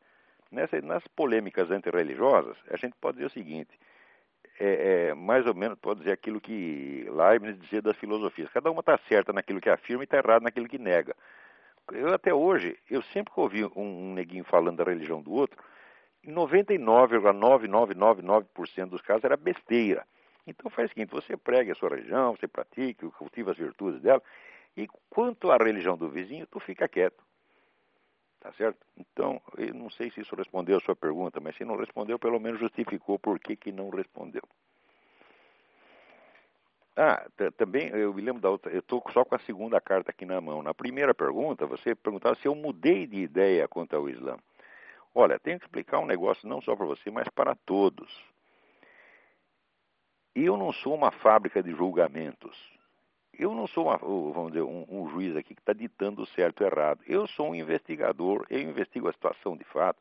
[0.51, 3.79] Nessa, nas polêmicas antirreligiosas, a gente pode dizer o seguinte,
[4.59, 8.51] é, é, mais ou menos pode dizer aquilo que Leibniz dizia das filosofias.
[8.51, 11.15] Cada uma está certa naquilo que afirma e está errada naquilo que nega
[11.93, 15.59] eu até hoje, eu sempre que ouvi um, um neguinho falando da religião do outro,
[16.27, 20.07] 99,9999% dos casos era besteira.
[20.51, 24.23] Então faz o seguinte, você prega a sua religião, você pratica, cultiva as virtudes dela,
[24.77, 27.23] e quanto à religião do vizinho, tu fica quieto.
[28.41, 28.79] Tá certo?
[28.97, 32.41] Então, eu não sei se isso respondeu a sua pergunta, mas se não respondeu, pelo
[32.41, 34.43] menos justificou por que, que não respondeu.
[36.97, 38.73] Ah, também eu me lembro da outra.
[38.73, 40.63] Eu estou só com a segunda carta aqui na mão.
[40.63, 44.37] Na primeira pergunta, você perguntava se eu mudei de ideia quanto ao Islã.
[45.15, 48.11] Olha, tenho que explicar um negócio não só para você, mas para todos.
[50.35, 52.57] Eu não sou uma fábrica de julgamentos.
[53.33, 56.67] Eu não sou, uma, vamos dizer, um, um juiz aqui que está ditando certo ou
[56.67, 57.01] errado.
[57.07, 60.01] Eu sou um investigador, eu investigo a situação de fato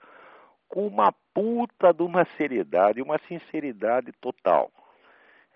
[0.67, 4.71] com uma puta de uma seriedade, uma sinceridade total.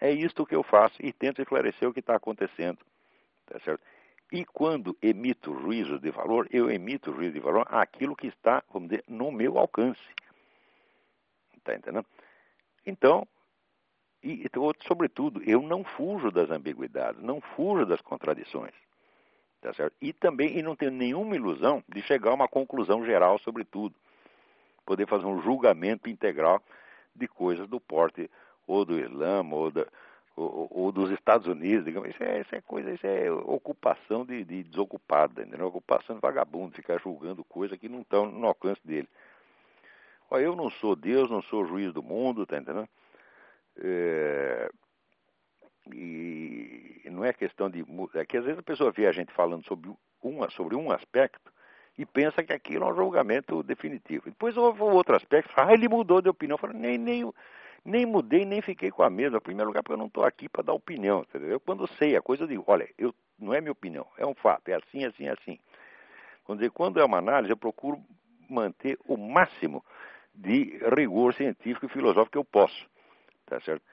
[0.01, 2.79] É isto que eu faço e tento esclarecer o que está acontecendo.
[3.45, 3.81] Tá certo?
[4.31, 8.89] E quando emito juízo de valor, eu emito juízo de valor aquilo que está, vamos
[8.89, 10.01] dizer, no meu alcance.
[11.55, 12.05] Está entendendo?
[12.85, 13.27] Então,
[14.23, 14.49] e,
[14.87, 18.73] sobretudo, eu não fujo das ambiguidades, não fujo das contradições.
[19.61, 19.71] Tá?
[20.01, 23.95] E também e não tenho nenhuma ilusão de chegar a uma conclusão geral sobre tudo.
[24.85, 26.61] Poder fazer um julgamento integral
[27.15, 28.29] de coisas do porte
[28.67, 29.85] ou do Islã, ou, da,
[30.35, 34.43] ou, ou, dos Estados Unidos, digamos, isso é, isso é coisa, isso é ocupação de,
[34.43, 35.67] de desocupada, entendeu?
[35.67, 39.07] ocupação de vagabundo, ficar julgando coisas que não estão no alcance dele.
[40.29, 42.89] Olha, eu não sou Deus, não sou juiz do mundo, tá entendendo?
[43.77, 44.69] É,
[45.91, 47.85] e não é questão de.
[48.15, 49.89] É que às vezes a pessoa vê a gente falando sobre
[50.23, 51.51] um, sobre um aspecto
[51.97, 54.25] e pensa que aquilo é um julgamento definitivo.
[54.25, 56.57] Depois houve outro aspecto, ah, ele mudou de opinião.
[56.57, 57.31] Falo, nem, nem,
[57.85, 59.37] nem mudei, nem fiquei com a mesma.
[59.37, 61.21] Em primeiro lugar, porque eu não estou aqui para dar opinião.
[61.21, 61.49] Entendeu?
[61.49, 64.35] Eu, quando sei a coisa, eu digo: olha, eu, não é minha opinião, é um
[64.35, 65.59] fato, é assim, assim, assim.
[66.43, 68.01] Quando, quando é uma análise, eu procuro
[68.49, 69.83] manter o máximo
[70.33, 72.92] de rigor científico e filosófico que eu posso.
[73.45, 73.83] Tá certo?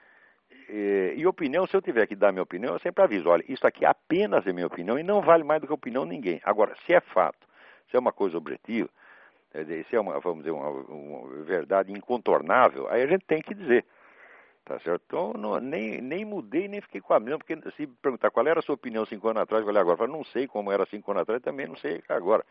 [0.69, 3.65] E, e opinião, se eu tiver que dar minha opinião, eu sempre aviso: olha, isso
[3.65, 6.41] aqui apenas é minha opinião e não vale mais do que a opinião de ninguém.
[6.43, 7.47] Agora, se é fato,
[7.89, 8.89] se é uma coisa objetiva,
[9.53, 13.53] dizer, isso é uma, vamos dizer, uma, uma, verdade incontornável, aí a gente tem que
[13.53, 13.85] dizer.
[14.63, 15.01] Tá certo?
[15.07, 18.59] Então, não, nem, nem mudei, nem fiquei com a mesma, porque se perguntar qual era
[18.59, 21.11] a sua opinião cinco anos atrás, eu agora, eu falo, não sei como era cinco
[21.11, 22.45] anos atrás, também não sei agora.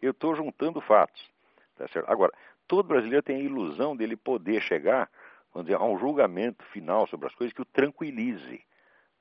[0.00, 1.30] Eu estou juntando fatos.
[1.76, 2.08] Tá certo?
[2.08, 2.32] Agora,
[2.68, 5.10] todo brasileiro tem a ilusão dele poder chegar
[5.52, 8.64] vamos dizer, a um julgamento final sobre as coisas que o tranquilize.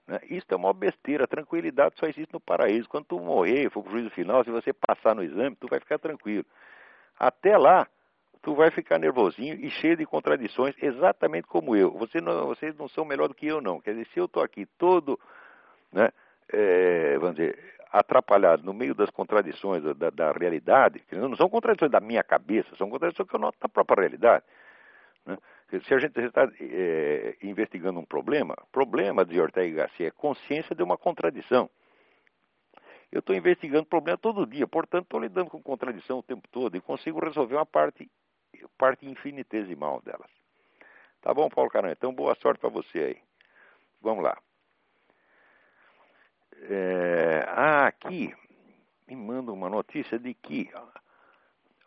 [0.08, 0.20] Né?
[0.30, 2.90] Isso é uma besteira, a tranquilidade só existe no paraíso.
[2.90, 5.80] Quando tu morrer, for para o juízo final, se você passar no exame, tu vai
[5.80, 6.46] ficar tranquilo.
[7.20, 7.88] Até lá,
[8.42, 11.92] tu vai ficar nervosinho e cheio de contradições, exatamente como eu.
[11.92, 13.80] Você não, vocês não são melhor do que eu, não.
[13.80, 15.20] Quer dizer, se eu estou aqui todo,
[15.92, 16.10] né,
[16.52, 17.58] é, vamos dizer,
[17.92, 22.76] atrapalhado no meio das contradições da, da, realidade, que não são contradições da minha cabeça,
[22.78, 24.44] são contradições que eu noto na própria realidade.
[25.26, 25.38] Né?
[25.80, 30.76] Se a gente está é, investigando um problema, problema de Ortega e Garcia é consciência
[30.76, 31.70] de uma contradição.
[33.10, 36.82] Eu estou investigando problema todo dia, portanto estou lidando com contradição o tempo todo e
[36.82, 38.10] consigo resolver uma parte,
[38.78, 40.30] parte infinitesimal delas.
[41.22, 41.94] Tá bom, Paulo Caranha?
[41.94, 43.18] Então boa sorte para você aí.
[44.02, 44.38] Vamos lá.
[46.70, 48.34] É, ah, aqui
[49.08, 50.70] me manda uma notícia de que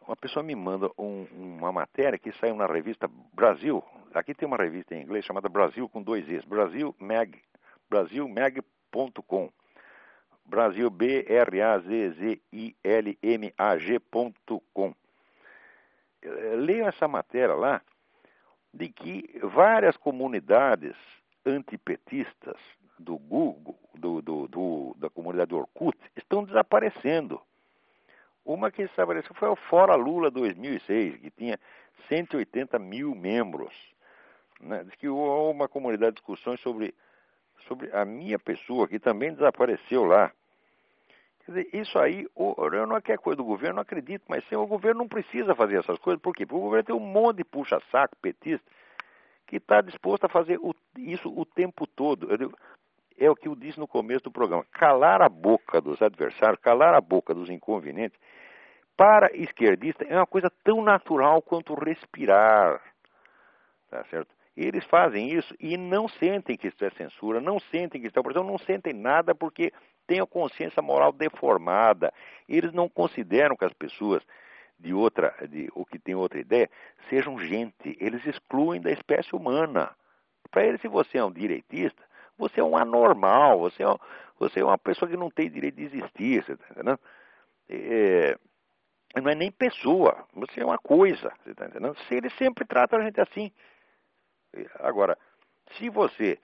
[0.07, 3.83] uma pessoa me manda um, uma matéria que saiu na revista Brasil.
[4.13, 7.41] Aqui tem uma revista em inglês chamada Brasil com dois Es, Brasil Mag,
[7.89, 9.51] brasilmag.com.
[10.47, 14.95] Brasil B R A Z Z I L M A G.com.
[16.57, 17.81] Leio essa matéria lá
[18.73, 20.95] de que várias comunidades
[21.47, 22.57] antipetistas
[22.99, 27.41] do Google, do, do, do, da comunidade Orkut, estão desaparecendo.
[28.45, 31.59] Uma que desapareceu foi o Fora Lula 2006, que tinha
[32.09, 33.75] 180 mil membros.
[34.61, 34.85] Né?
[34.85, 36.95] Diz que houve uma comunidade de discussões sobre,
[37.67, 40.31] sobre a minha pessoa, que também desapareceu lá.
[41.45, 44.45] Quer dizer, isso aí, eu não é que é coisa do governo, não acredito, mas
[44.49, 46.21] sim, o governo não precisa fazer essas coisas.
[46.21, 46.47] Por quê?
[46.47, 48.65] Porque o governo tem um monte de puxa-saco petista
[49.47, 52.31] que está disposto a fazer o, isso o tempo todo.
[52.31, 52.59] Eu digo,
[53.19, 54.65] é o que eu disse no começo do programa.
[54.73, 58.19] Calar a boca dos adversários, calar a boca dos inconvenientes,
[58.97, 62.81] para esquerdista é uma coisa tão natural quanto respirar.
[63.91, 64.35] Tá certo?
[64.57, 68.21] Eles fazem isso e não sentem que isso é censura, não sentem que isso é
[68.21, 69.73] opressão, não sentem nada porque
[70.07, 72.13] têm a consciência moral deformada.
[72.49, 74.23] Eles não consideram que as pessoas
[74.79, 76.71] de outra, de, ou que têm outra ideia,
[77.09, 77.97] sejam gente.
[78.01, 79.91] Eles excluem da espécie humana.
[80.51, 82.03] Para eles, se você é um direitista,
[82.37, 83.87] você é um anormal, você é,
[84.39, 87.01] você é uma pessoa que não tem direito de existir, você está entendendo?
[87.69, 88.37] É,
[89.21, 91.97] não é nem pessoa, você é uma coisa, você está entendendo?
[92.09, 93.53] Se eles sempre tratam a gente assim.
[94.81, 95.17] Agora,
[95.73, 96.39] se você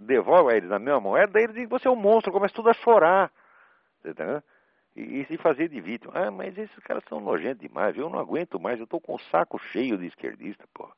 [0.00, 2.70] devolve a eles na mesma moeda, eles dizem que você é um monstro, começa tudo
[2.70, 3.32] a chorar,
[4.00, 4.44] você está entendendo?
[4.96, 6.12] E, se fazer de vítima.
[6.14, 9.20] Ah, mas esses caras são nojentos demais, eu não aguento mais, eu estou com o
[9.30, 10.90] saco cheio de esquerdista, pô.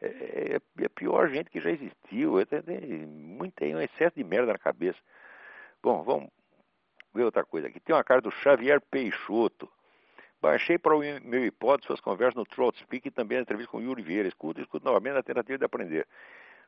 [0.00, 2.40] É, é, é, a pior gente que já existiu.
[2.40, 4.98] É, é, muito, tem um excesso de merda na cabeça.
[5.82, 6.30] Bom, vamos
[7.14, 7.80] ver outra coisa aqui.
[7.80, 9.70] Tem uma carta do Xavier Peixoto.
[10.40, 13.78] Baixei para o meu hipótese suas conversas no Trout Speak e também a entrevista com
[13.78, 14.28] o Yuri Vieira.
[14.28, 16.06] Escuto, escuto novamente na tentativa de aprender.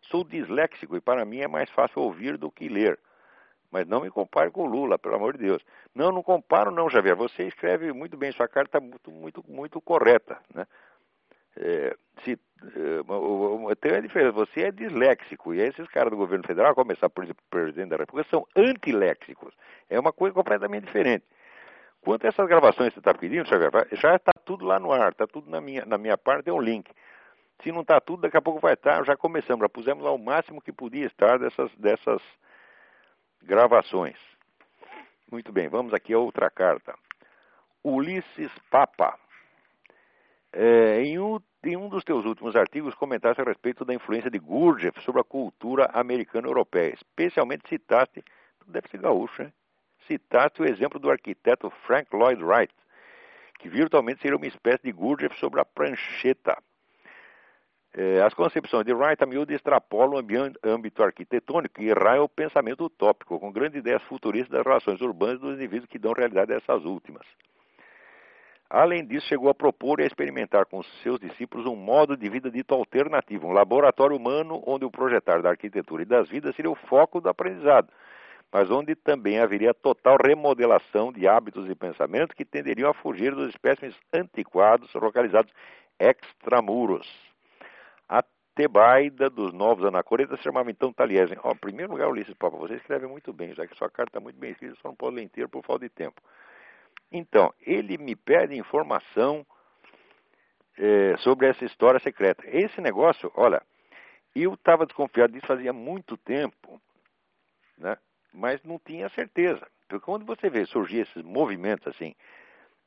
[0.02, 2.98] Sou disléxico e para mim é mais fácil ouvir do que ler.
[3.70, 5.64] Mas não me compare com o Lula, pelo amor de Deus.
[5.94, 7.16] Não, não comparo não, Xavier.
[7.16, 10.38] Você escreve muito bem, sua carta está muito, muito, muito correta.
[10.54, 10.66] Né?
[11.56, 16.72] É, se, é, tem uma diferença, você é disléxico, e esses caras do governo federal,
[16.72, 19.54] a começar por exemplo, o presidente da República, são antiléxicos.
[19.90, 21.24] É uma coisa completamente diferente.
[22.00, 23.44] Quanto a essas gravações que você está pedindo,
[23.92, 26.60] já está tudo lá no ar, está tudo na minha, na minha parte, tem um
[26.60, 26.90] link.
[27.62, 30.18] Se não está tudo, daqui a pouco vai estar, já começamos, já pusemos lá o
[30.18, 32.20] máximo que podia estar dessas, dessas
[33.40, 34.16] gravações.
[35.30, 36.94] Muito bem, vamos aqui a outra carta.
[37.84, 39.16] Ulisses Papa.
[40.52, 44.38] É, em, um, em, um, dos teus últimos artigos, comentaste a respeito da influência de
[44.38, 46.92] Gurdjieff sobre a cultura americana europeia.
[46.92, 48.22] Especialmente citaste,
[48.66, 49.52] deve ser gaúcho, né?
[50.06, 52.74] Citaste o exemplo do arquiteto Frank Lloyd Wright,
[53.58, 56.58] que virtualmente seria uma espécie de Gurdjieff sobre a prancheta.
[57.94, 62.84] É, as concepções de Wright a miúdo extrapolam o âmbito arquitetônico e erram o pensamento
[62.84, 66.84] utópico, com grandes ideias futuristas das relações urbanas dos indivíduos que dão realidade a essas
[66.84, 67.26] últimas.
[68.74, 72.50] Além disso, chegou a propor e a experimentar com seus discípulos um modo de vida
[72.50, 76.74] dito alternativo, um laboratório humano onde o projetar da arquitetura e das vidas seria o
[76.74, 77.92] foco do aprendizado,
[78.50, 83.50] mas onde também haveria total remodelação de hábitos e pensamentos que tenderiam a fugir dos
[83.50, 85.52] espécimes antiquados localizados
[86.00, 87.06] extramuros.
[88.08, 91.34] A Tebaida dos novos anacoretas se chamava então Taliesin.
[91.34, 94.38] Em primeiro lugar, Ulisses Papa, você escreve muito bem, já que sua carta está muito
[94.38, 96.22] bem escrita, só não pode ler inteiro por falta de tempo.
[97.12, 99.46] Então, ele me pede informação
[100.78, 102.42] é, sobre essa história secreta.
[102.46, 103.62] Esse negócio, olha,
[104.34, 106.80] eu estava desconfiado disso fazia muito tempo,
[107.76, 107.98] né?
[108.32, 109.66] mas não tinha certeza.
[109.86, 112.14] Porque quando você vê surgir esses movimentos assim,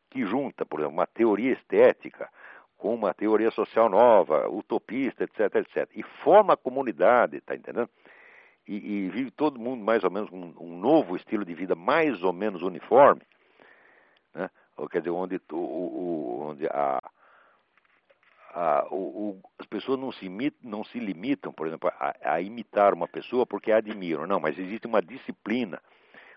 [0.09, 2.29] que junta, por exemplo, uma teoria estética
[2.77, 5.89] com uma teoria social nova, utopista, etc, etc.
[5.95, 7.89] E forma a comunidade, tá entendendo?
[8.67, 12.23] E, e vive todo mundo mais ou menos um, um, novo estilo de vida mais
[12.23, 13.21] ou menos uniforme,
[14.35, 14.49] né?
[14.77, 17.01] Ou, quer dizer, onde, o, o, onde a,
[18.53, 20.29] a, o, as pessoas não se,
[20.61, 24.27] não se limitam, por exemplo, a, a, imitar uma pessoa porque a admiram.
[24.27, 25.81] Não, mas existe uma disciplina,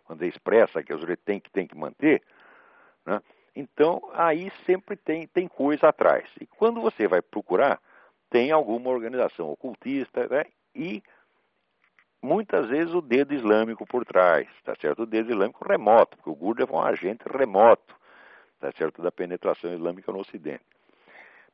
[0.05, 2.23] quando é expressa que a gente tem que, tem que manter,
[3.05, 3.21] né?
[3.57, 6.31] Então, aí sempre tem, tem coisa atrás.
[6.41, 7.81] E quando você vai procurar,
[8.31, 10.45] tem alguma organização ocultista né?
[10.73, 11.03] e
[12.23, 15.03] muitas vezes o dedo islâmico por trás, tá certo?
[15.03, 17.95] O dedo islâmico remoto, porque o Gurdjieff é um agente remoto,
[18.61, 19.03] tá certo?
[19.03, 20.65] Da penetração islâmica no Ocidente.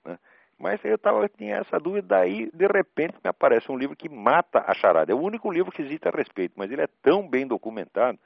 [0.05, 0.19] Né?
[0.59, 4.09] Mas eu, tava, eu tinha essa dúvida, daí de repente me aparece um livro que
[4.09, 5.13] mata a charada.
[5.13, 8.19] É o único livro que existe a respeito, mas ele é tão bem documentado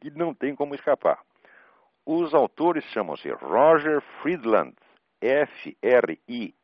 [0.00, 1.20] que não tem como escapar.
[2.04, 4.74] Os autores chamam-se Roger Friedland,
[5.20, 6.54] F-R-I-E-D-L-A-N-D,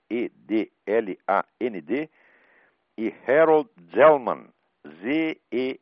[3.03, 4.47] e Harold Zellman,
[5.03, 5.81] Z-E-L-L-M-A-N.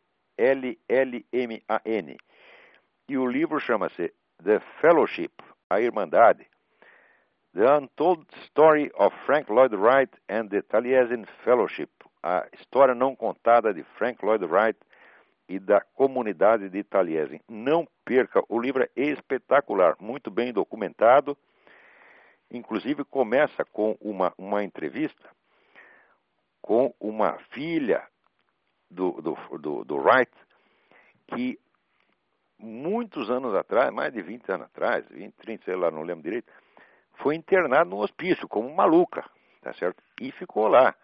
[3.09, 5.33] E o livro chama-se The Fellowship,
[5.69, 6.47] a Irmandade,
[7.55, 11.91] The Untold Story of Frank Lloyd Wright and the Taliesin Fellowship,
[12.23, 14.79] a história não contada de Frank Lloyd Wright
[15.47, 17.41] e da comunidade de Taliesin.
[17.47, 21.37] Não perca, o livro é espetacular, muito bem documentado.
[22.51, 25.29] Inclusive começa com uma, uma entrevista
[26.61, 28.07] com uma filha
[28.91, 30.33] do, do, do, do Wright,
[31.29, 31.59] que
[32.59, 36.53] muitos anos atrás, mais de 20 anos atrás, 20, 30, sei lá, não lembro direito,
[37.15, 39.25] foi internado no hospício como maluca,
[39.63, 40.03] tá certo?
[40.21, 40.95] E ficou lá,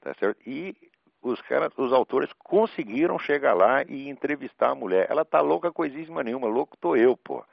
[0.00, 0.40] tá certo?
[0.46, 0.76] E
[1.22, 5.06] os caras, os autores conseguiram chegar lá e entrevistar a mulher.
[5.10, 7.44] Ela tá louca coisíssima nenhuma, louco tô eu, pô.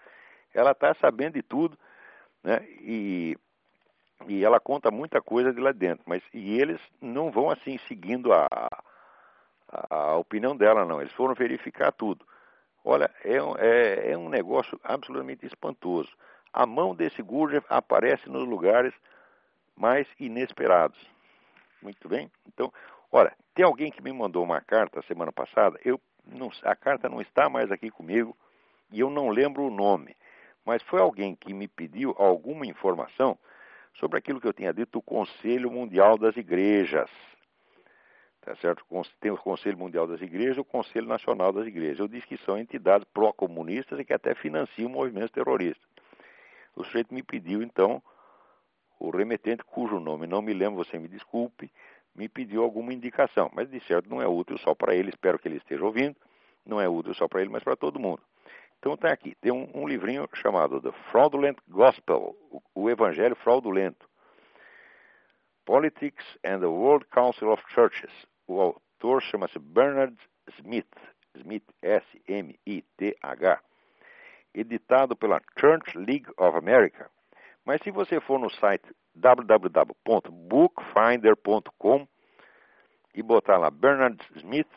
[0.54, 1.78] Ela tá sabendo de tudo,
[2.44, 2.66] né?
[2.82, 3.38] E,
[4.28, 8.34] e ela conta muita coisa de lá dentro, mas e eles não vão assim seguindo
[8.34, 8.48] a,
[9.70, 11.02] a, a opinião dela, não.
[11.02, 12.26] Eles foram verificar tudo.
[12.84, 16.10] Olha, é, é, é um negócio absolutamente espantoso.
[16.52, 18.94] A mão desse Gurdjieff aparece nos lugares
[19.76, 21.00] mais inesperados.
[21.82, 22.32] Muito bem?
[22.48, 22.72] Então,
[23.12, 27.22] Ora, tem alguém que me mandou uma carta semana passada, eu não, a carta não
[27.22, 28.36] está mais aqui comigo
[28.92, 30.16] e eu não lembro o nome,
[30.66, 33.38] mas foi alguém que me pediu alguma informação
[34.00, 37.10] sobre aquilo que eu tinha dito do Conselho Mundial das Igrejas.
[38.42, 38.86] Tá certo?
[39.20, 42.00] Tem o Conselho Mundial das Igrejas e o Conselho Nacional das Igrejas.
[42.00, 45.86] Eu disse que são entidades pró-comunistas e que até financiam movimentos terroristas.
[46.76, 48.02] O sujeito me pediu, então,
[49.00, 51.72] o remetente, cujo nome não me lembro, você me desculpe,
[52.16, 55.48] me pediu alguma indicação, mas de certo não é útil só para ele, espero que
[55.48, 56.16] ele esteja ouvindo,
[56.66, 58.22] não é útil só para ele, mas para todo mundo.
[58.80, 64.08] Então está aqui, tem um, um, livrinho chamado The Fraudulent Gospel, o, o Evangelho Fraudulento,
[65.66, 68.12] Politics and the World Council of Churches.
[68.48, 70.16] O autor chama-se Bernard
[70.60, 70.88] Smith,
[71.36, 73.60] Smith S-M-I-T-H,
[74.54, 77.10] editado pela Church League of America.
[77.66, 82.08] Mas se você for no site www.bookfinder.com
[83.14, 84.70] e botar lá Bernard Smith,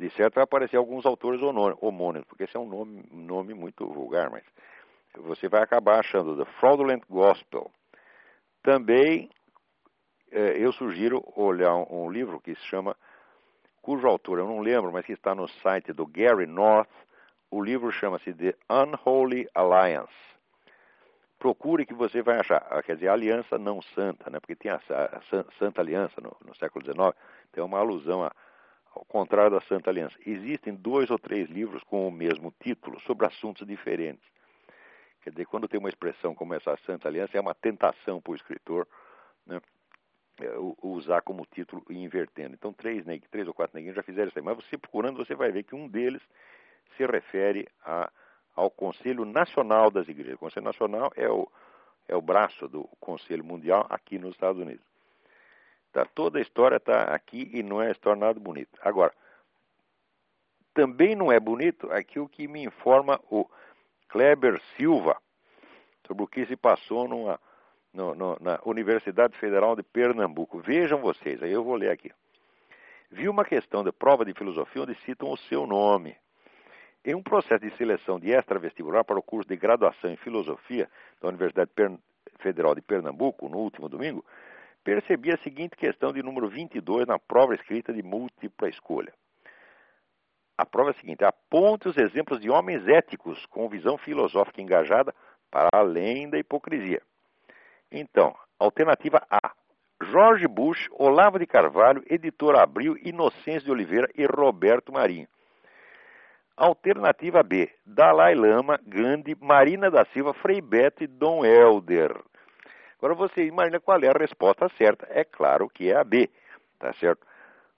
[0.00, 4.30] de certo vai aparecer alguns autores homônimos, porque esse é um nome, nome muito vulgar,
[4.30, 4.42] mas
[5.14, 7.70] você vai acabar achando The Fraudulent Gospel.
[8.62, 9.28] Também
[10.32, 12.96] eh, eu sugiro olhar um, um, livro que se chama,
[13.82, 16.90] cujo autor eu não lembro, mas que está no site do Gary North.
[17.50, 20.30] O livro chama-se The Unholy Alliance
[21.38, 22.64] procure que você vai achar.
[22.70, 24.38] Ah, quer dizer, a aliança não santa, né?
[24.38, 27.16] porque tem a, a Santa Aliança no, no, século XIX,
[27.50, 28.30] tem uma alusão a,
[28.94, 30.16] ao contrário da Santa Aliança.
[30.26, 34.24] Existem dois ou três livros com o mesmo título sobre assuntos diferentes.
[35.22, 38.36] Quer dizer, quando tem uma expressão como essa Santa Aliança, é uma tentação para o
[38.36, 38.86] escritor
[39.46, 39.60] né?
[40.40, 42.54] É, usar como título e invertendo.
[42.54, 44.44] Então, três, três ou quatro neguinhos já fizeram isso aí.
[44.44, 46.22] Mas você procurando, você vai ver que um deles
[46.96, 48.10] se refere a
[48.54, 50.34] ao Conselho Nacional das Igrejas.
[50.34, 51.48] O Conselho Nacional é o,
[52.08, 54.84] é o braço do Conselho Mundial aqui nos Estados Unidos.
[55.92, 58.78] Tá, toda a história está aqui e não é história nada bonita.
[58.82, 59.12] Agora,
[60.72, 63.48] também não é bonito aquilo que me informa o
[64.08, 65.16] Kleber Silva
[66.06, 67.40] sobre o que se passou numa,
[67.92, 70.60] no, no, na Universidade Federal de Pernambuco.
[70.60, 72.12] Vejam vocês, aí eu vou ler aqui.
[73.10, 76.16] Vi uma questão de prova de filosofia onde citam o seu nome.
[77.04, 80.88] Em um processo de seleção de extra-vestibular para o curso de graduação em filosofia
[81.20, 81.70] da Universidade
[82.38, 84.24] Federal de Pernambuco, no último domingo,
[84.84, 89.12] percebi a seguinte questão de número 22 na prova escrita de múltipla escolha.
[90.56, 95.14] A prova é a seguinte: aponte os exemplos de homens éticos com visão filosófica engajada
[95.50, 97.00] para além da hipocrisia.
[97.90, 99.52] Então, alternativa A.
[100.02, 105.28] Jorge Bush, Olavo de Carvalho, Editor Abril, Inocêncio de Oliveira e Roberto Marinho.
[106.56, 107.70] Alternativa B.
[107.84, 112.14] Dalai Lama, Gandhi, Marina da Silva, Frei Beto e Dom Helder.
[113.00, 115.08] Agora você imagina qual é a resposta certa.
[115.08, 116.28] É claro que é a B,
[116.78, 117.26] tá certo?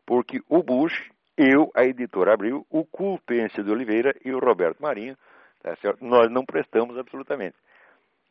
[0.05, 0.93] Porque o Bush,
[1.37, 5.17] eu, a editora Abril, o Culpêncio de Oliveira e o Roberto Marinho,
[5.63, 6.05] tá certo?
[6.05, 7.57] Nós não prestamos absolutamente.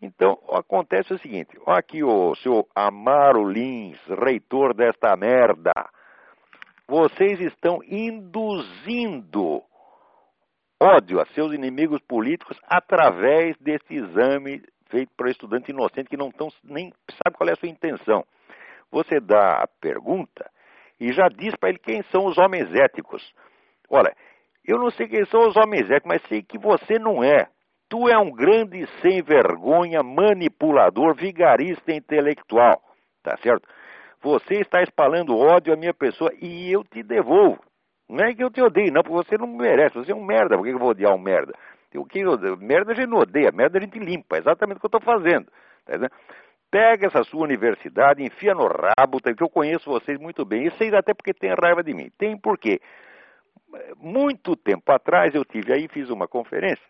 [0.02, 5.72] Então, acontece o seguinte: ó aqui o seu Amaro Lins, reitor desta merda.
[6.86, 9.64] Vocês estão induzindo
[10.82, 14.62] ódio a seus inimigos políticos através desse exame
[14.92, 18.24] feito para estudante inocente que não tão, nem sabe qual é a sua intenção.
[18.92, 20.52] Você dá a pergunta
[21.00, 23.34] e já diz para ele quem são os homens éticos.
[23.90, 24.14] Olha,
[24.64, 27.48] eu não sei quem são os homens éticos, mas sei que você não é.
[27.90, 32.82] Tu é um grande sem vergonha, manipulador, vigarista intelectual,
[33.24, 33.68] tá certo?
[34.22, 37.60] Você está espalhando ódio à minha pessoa e eu te devolvo.
[38.08, 40.58] Não é que eu te odeio, não, porque você não merece, você é um merda,
[40.58, 41.54] por que eu vou odiar um merda?
[41.96, 42.24] O que
[42.58, 45.02] merda a gente não odeia, merda a gente limpa, é exatamente o que eu estou
[45.02, 45.52] fazendo.
[45.86, 46.10] Tá
[46.70, 50.72] Pega essa sua universidade, enfia no rabo, tá, que eu conheço vocês muito bem, e
[50.78, 52.10] sei até porque tem raiva de mim.
[52.18, 52.80] Tem porque,
[53.98, 56.86] muito tempo atrás eu tive aí, fiz uma conferência,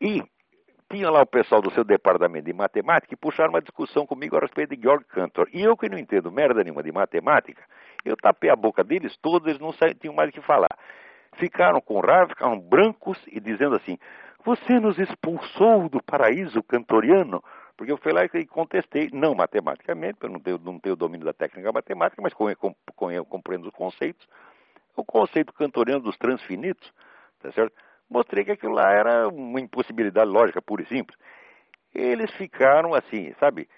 [0.00, 0.22] e
[0.90, 4.40] tinha lá o pessoal do seu departamento de matemática e puxaram uma discussão comigo a
[4.40, 5.48] respeito de Georg Cantor.
[5.52, 7.62] E eu que não entendo merda nenhuma de matemática,
[8.04, 10.76] eu tapei a boca deles todos, eles não tinham mais o que falar.
[11.40, 13.98] Ficaram com raiva, ficaram brancos e dizendo assim,
[14.44, 17.42] você nos expulsou do paraíso cantoriano?
[17.76, 20.60] Porque eu fui lá e contestei, não matematicamente, eu não tenho,
[20.92, 22.32] o domínio da técnica matemática, mas
[23.12, 24.28] eu compreendo os conceitos.
[24.94, 26.92] O conceito cantoriano dos transfinitos,
[27.40, 27.74] tá certo?
[28.10, 31.16] mostrei que aquilo lá era uma impossibilidade lógica, pura e simples.
[31.94, 33.68] Eles ficaram assim, sabe,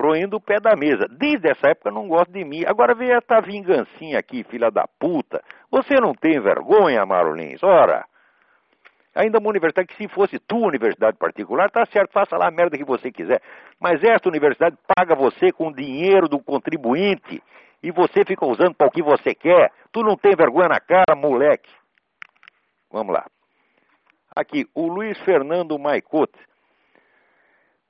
[0.00, 1.06] roendo o pé da mesa.
[1.08, 2.64] Desde essa época não gosto de mim.
[2.66, 5.42] Agora vem essa vingancinha aqui, filha da puta.
[5.70, 7.62] Você não tem vergonha, Marolins?
[7.62, 8.04] Ora,
[9.14, 12.78] ainda uma universidade que se fosse tua universidade particular, tá certo, faça lá a merda
[12.78, 13.40] que você quiser.
[13.80, 17.42] Mas esta universidade paga você com dinheiro do contribuinte
[17.82, 19.72] e você fica usando para o que você quer.
[19.90, 21.70] Tu não tem vergonha na cara, moleque.
[22.90, 23.26] Vamos lá.
[24.34, 26.38] Aqui, o Luiz Fernando Maicote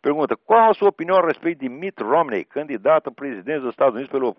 [0.06, 3.94] pergunta: qual a sua opinião a respeito de Mitt Romney, candidato a presidente dos Estados
[3.94, 4.36] Unidos pelo,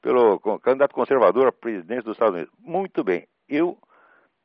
[0.00, 2.54] pelo candidato conservador a presidente dos Estados Unidos?
[2.60, 3.76] Muito bem, eu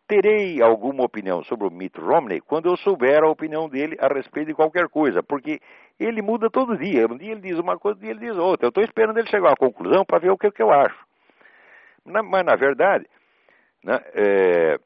[0.07, 4.47] terei alguma opinião sobre o Mitt Romney quando eu souber a opinião dele a respeito
[4.47, 5.59] de qualquer coisa, porque
[5.99, 7.05] ele muda todo dia.
[7.05, 8.65] Um dia ele diz uma coisa, um dia ele diz outra.
[8.65, 10.97] Eu estou esperando ele chegar a uma conclusão para ver o que, que eu acho.
[12.03, 13.05] Na, mas, na verdade,
[13.83, 14.79] né, é,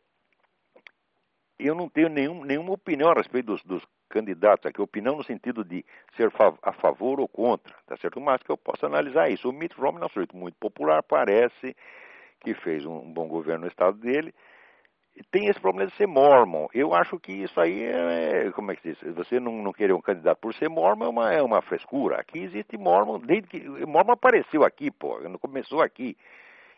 [1.57, 5.63] eu não tenho nenhum, nenhuma opinião a respeito dos, dos, candidatos aqui, opinião no sentido
[5.63, 5.85] de
[6.15, 6.31] ser
[6.61, 8.19] a favor ou contra, tá certo?
[8.19, 9.49] Mas que eu possa analisar isso.
[9.49, 11.75] O Mitt Romney é um sujeito muito popular, parece
[12.39, 14.33] que fez um bom governo no estado dele,
[15.31, 16.67] tem esse problema de ser mormon.
[16.73, 19.15] Eu acho que isso aí é, como é que diz?
[19.15, 22.17] Você não, não querer um candidato por ser mormon é uma, é uma frescura.
[22.19, 26.15] Aqui existe mormon, desde que mormon apareceu aqui, pô, não começou aqui.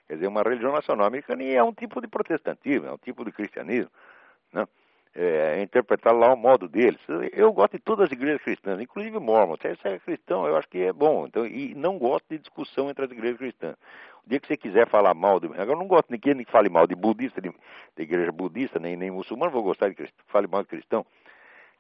[0.08, 3.24] Quer dizer, uma religião nacional americana e é um tipo de protestantismo, é um tipo
[3.24, 3.92] de cristianismo
[4.52, 4.68] né?
[5.16, 7.00] É, interpretar lá o modo deles.
[7.34, 9.56] Eu gosto de todas as igrejas cristãs, inclusive Mormon.
[9.58, 11.26] Se você é cristão, eu acho que é bom.
[11.26, 13.76] Então, e não gosto de discussão entre as igrejas cristãs.
[14.26, 15.48] O dia que você quiser falar mal de.
[15.48, 19.10] Agora, não gosto de que fale mal de budista, de, de igreja budista, nem, nem
[19.10, 21.04] muçulmano, vou gostar de que fale mal de cristão.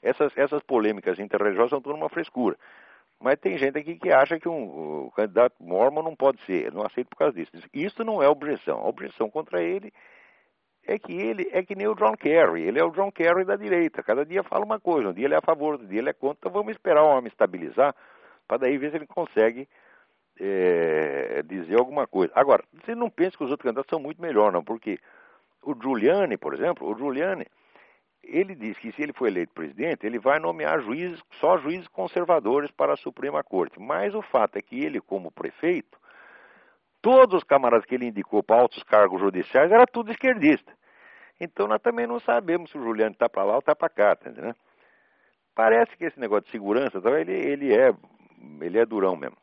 [0.01, 2.57] Essas, essas polêmicas interreligiosas são toda uma frescura.
[3.19, 6.71] Mas tem gente aqui que acha que um, um candidato mormon não pode ser.
[6.71, 7.51] Não aceito por causa disso.
[7.73, 8.79] Isso não é objeção.
[8.79, 9.93] A objeção contra ele
[10.85, 13.55] é que ele é que nem o John Kerry, ele é o John Kerry da
[13.55, 16.09] direita, cada dia fala uma coisa, um dia ele é a favor, outro dia ele
[16.09, 17.95] é contra, então vamos esperar o homem estabilizar,
[18.47, 19.67] para daí ver se ele consegue
[20.39, 22.33] é, dizer alguma coisa.
[22.35, 24.97] Agora, você não pensa que os outros candidatos são muito melhor, não, porque
[25.61, 27.45] o Giuliani, por exemplo, o Giuliani,
[28.23, 32.71] ele diz que se ele for eleito presidente, ele vai nomear juízes, só juízes conservadores
[32.71, 33.79] para a Suprema Corte.
[33.79, 35.97] Mas o fato é que ele, como prefeito,
[37.01, 40.71] todos os camaradas que ele indicou para altos cargos judiciais era tudo esquerdista.
[41.39, 44.15] Então nós também não sabemos se o Juliano está para lá ou está para cá,
[44.15, 44.55] tá entendeu?
[45.55, 47.93] Parece que esse negócio de segurança, ele, ele, é,
[48.61, 49.37] ele é durão mesmo.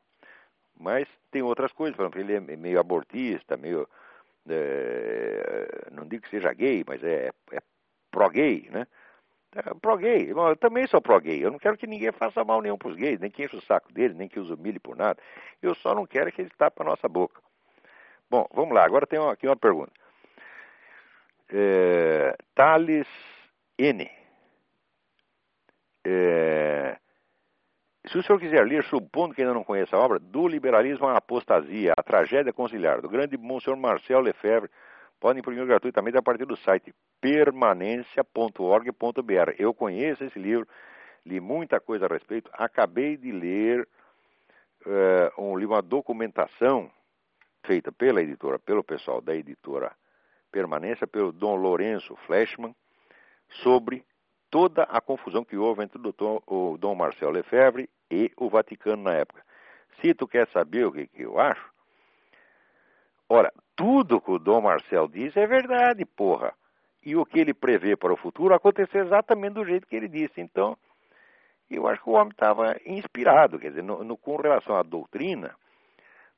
[0.79, 3.89] Mas tem outras coisas, por exemplo, ele é meio abortista, meio.
[4.49, 7.61] É, não digo que seja gay, mas é, é
[8.11, 8.87] pró-gay, né?
[9.57, 11.43] É, pró-gay, eu também sou pró-gay.
[11.43, 13.63] Eu não quero que ninguém faça mal nenhum para os gays, nem que enche o
[13.63, 15.19] saco deles, nem que os humilhe por nada.
[15.63, 17.41] Eu só não quero que eles tapem a nossa boca.
[18.31, 19.93] Bom, vamos lá, agora tem aqui uma pergunta
[21.49, 23.07] é, Thales
[23.79, 24.11] N.
[26.05, 26.97] É,
[28.07, 31.17] Se o senhor quiser ler, supondo que ainda não conhece a obra, Do Liberalismo à
[31.17, 34.71] Apostasia, A Tragédia Conciliar, do grande Monsenhor Marcel Lefebvre,
[35.21, 39.55] pode imprimir gratuitamente a partir do site permanência.org.br.
[39.59, 40.67] Eu conheço esse livro,
[41.25, 43.89] li muita coisa a respeito, acabei de ler
[44.87, 46.91] uh, um uma documentação
[47.65, 49.93] feita pela editora, pelo pessoal da editora
[50.53, 52.75] Permanência, pelo Dom Lourenço Fleshman,
[53.63, 54.05] sobre
[54.51, 59.03] toda a confusão que houve entre o, doutor, o Dom Marcel Lefebvre e o Vaticano
[59.03, 59.45] na época.
[60.01, 61.71] Se tu quer saber o que, que eu acho,
[63.29, 66.53] ora, tudo que o Dom Marcel diz é verdade, porra.
[67.05, 70.41] E o que ele prevê para o futuro aconteceu exatamente do jeito que ele disse.
[70.41, 70.77] Então,
[71.71, 75.55] eu acho que o homem estava inspirado, quer dizer, no, no, com relação à doutrina,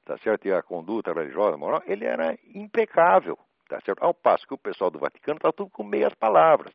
[0.04, 4.02] tá certo, e à conduta religiosa, moral, ele era impecável, tá certo?
[4.02, 6.74] Ao passo que o pessoal do Vaticano está tudo com meias palavras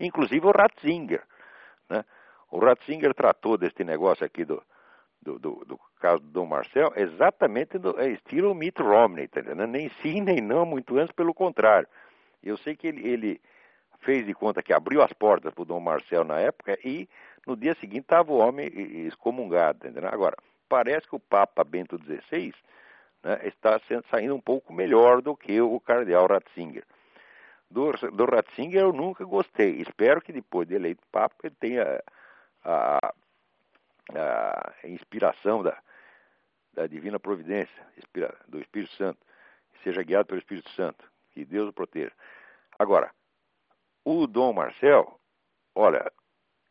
[0.00, 1.22] inclusive o Ratzinger.
[1.88, 2.04] Né?
[2.50, 4.62] O Ratzinger tratou deste negócio aqui do,
[5.26, 9.88] do, do, do caso do Dom Marcel exatamente do é estilo Mitt Romney, tá nem
[10.00, 11.88] sim nem não, muito antes, pelo contrário.
[12.42, 13.40] Eu sei que ele, ele
[14.00, 17.08] fez de conta que abriu as portas para o Dom Marcel na época e
[17.44, 18.70] no dia seguinte estava o homem
[19.06, 19.90] excomungado.
[19.92, 20.36] Tá Agora,
[20.68, 22.54] parece que o Papa Bento XVI
[23.22, 26.84] né, está saindo um pouco melhor do que o cardeal Ratzinger.
[27.68, 29.80] Do, do Ratzinger eu nunca gostei.
[29.80, 32.00] Espero que depois de eleito Papa ele tenha
[32.64, 33.12] a
[34.84, 35.76] inspiração da,
[36.72, 37.86] da divina providência,
[38.48, 39.18] do Espírito Santo,
[39.82, 42.12] seja guiado pelo Espírito Santo, que Deus o proteja.
[42.78, 43.10] Agora,
[44.04, 45.18] o Dom Marcel,
[45.74, 46.10] olha,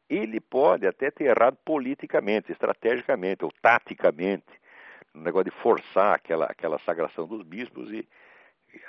[0.10, 4.46] ele pode até ter errado politicamente, estrategicamente ou taticamente,
[5.14, 8.08] no negócio de forçar aquela, aquela sagração dos bispos e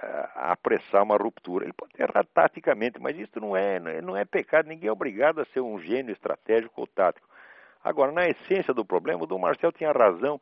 [0.00, 1.64] a apressar uma ruptura.
[1.64, 4.68] Ele pode errar taticamente, mas isso não é, não é pecado.
[4.68, 7.28] Ninguém é obrigado a ser um gênio estratégico ou tático.
[7.88, 10.40] Agora, na essência do problema, o Dom Marcel tinha razão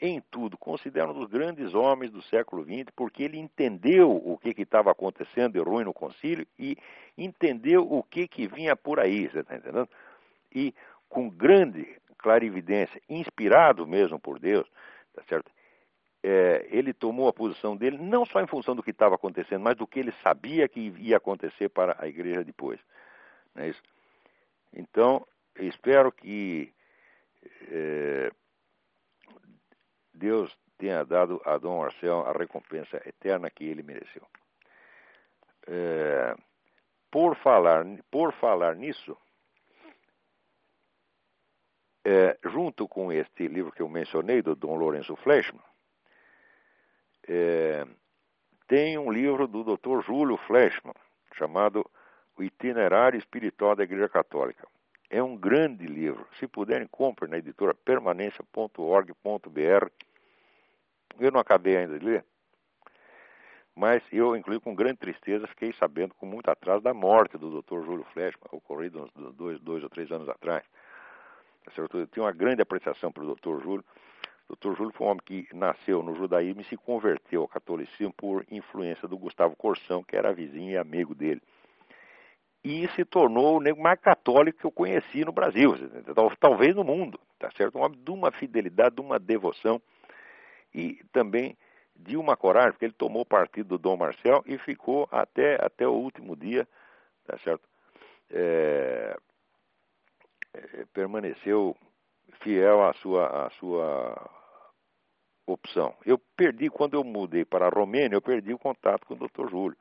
[0.00, 0.56] em tudo.
[0.56, 5.54] Considera um dos grandes homens do século XX, porque ele entendeu o que estava acontecendo
[5.54, 6.76] de ruim no concílio e
[7.16, 9.88] entendeu o que, que vinha por aí, você está entendendo?
[10.54, 10.74] E
[11.08, 14.66] com grande clarividência, inspirado mesmo por Deus,
[15.14, 15.50] tá certo?
[16.24, 19.76] é, ele tomou a posição dele não só em função do que estava acontecendo, mas
[19.76, 22.80] do que ele sabia que ia acontecer para a igreja depois.
[23.54, 23.82] Não é isso?
[24.72, 25.26] Então,
[25.56, 26.72] espero que
[27.70, 28.30] é,
[30.12, 34.26] Deus tenha dado a Dom Marcel a recompensa eterna que ele mereceu.
[35.66, 36.36] É,
[37.10, 39.16] por falar por falar nisso,
[42.04, 45.62] é, junto com este livro que eu mencionei do Dom Lourenço Fleshman,
[47.26, 47.86] é,
[48.66, 50.02] tem um livro do Dr.
[50.04, 50.94] Júlio Fleshman,
[51.32, 51.88] chamado
[52.36, 54.66] O Itinerário Espiritual da Igreja Católica.
[55.10, 56.26] É um grande livro.
[56.38, 59.88] Se puderem, comprem na editora permanência.org.br.
[61.20, 62.24] Eu não acabei ainda de ler,
[63.74, 67.84] mas eu, incluí com grande tristeza, fiquei sabendo com muito atraso da morte do Dr.
[67.84, 70.64] Júlio Fleshman, ocorrido uns dois, dois ou três anos atrás.
[71.76, 73.62] Eu tenho uma grande apreciação para o Dr.
[73.62, 73.84] Júlio
[74.48, 74.76] Dr.
[74.76, 79.08] Júlio foi um homem que nasceu no judaísmo e se converteu ao catolicismo por influência
[79.08, 81.40] do Gustavo Corsão, que era vizinho e amigo dele.
[82.64, 85.74] E se tornou o negro mais católico que eu conheci no Brasil,
[86.40, 87.76] talvez no mundo, tá certo?
[87.76, 89.80] Um homem de uma fidelidade, de uma devoção
[90.74, 91.56] e também
[91.94, 95.92] de uma coragem, porque ele tomou partido do Dom Marcel e ficou até, até o
[95.92, 96.66] último dia,
[97.26, 97.68] tá certo?
[98.30, 99.16] É,
[100.54, 101.76] é, permaneceu
[102.40, 104.30] fiel à sua, à sua
[105.46, 105.94] opção.
[106.04, 109.50] Eu perdi, quando eu mudei para a Romênia, eu perdi o contato com o Dr.
[109.50, 109.76] Júlio.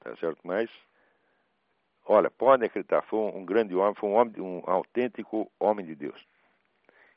[0.00, 0.40] Tá certo?
[0.42, 0.68] Mas,
[2.04, 6.20] olha, podem acreditar, foi um grande homem, foi um, homem, um autêntico homem de Deus.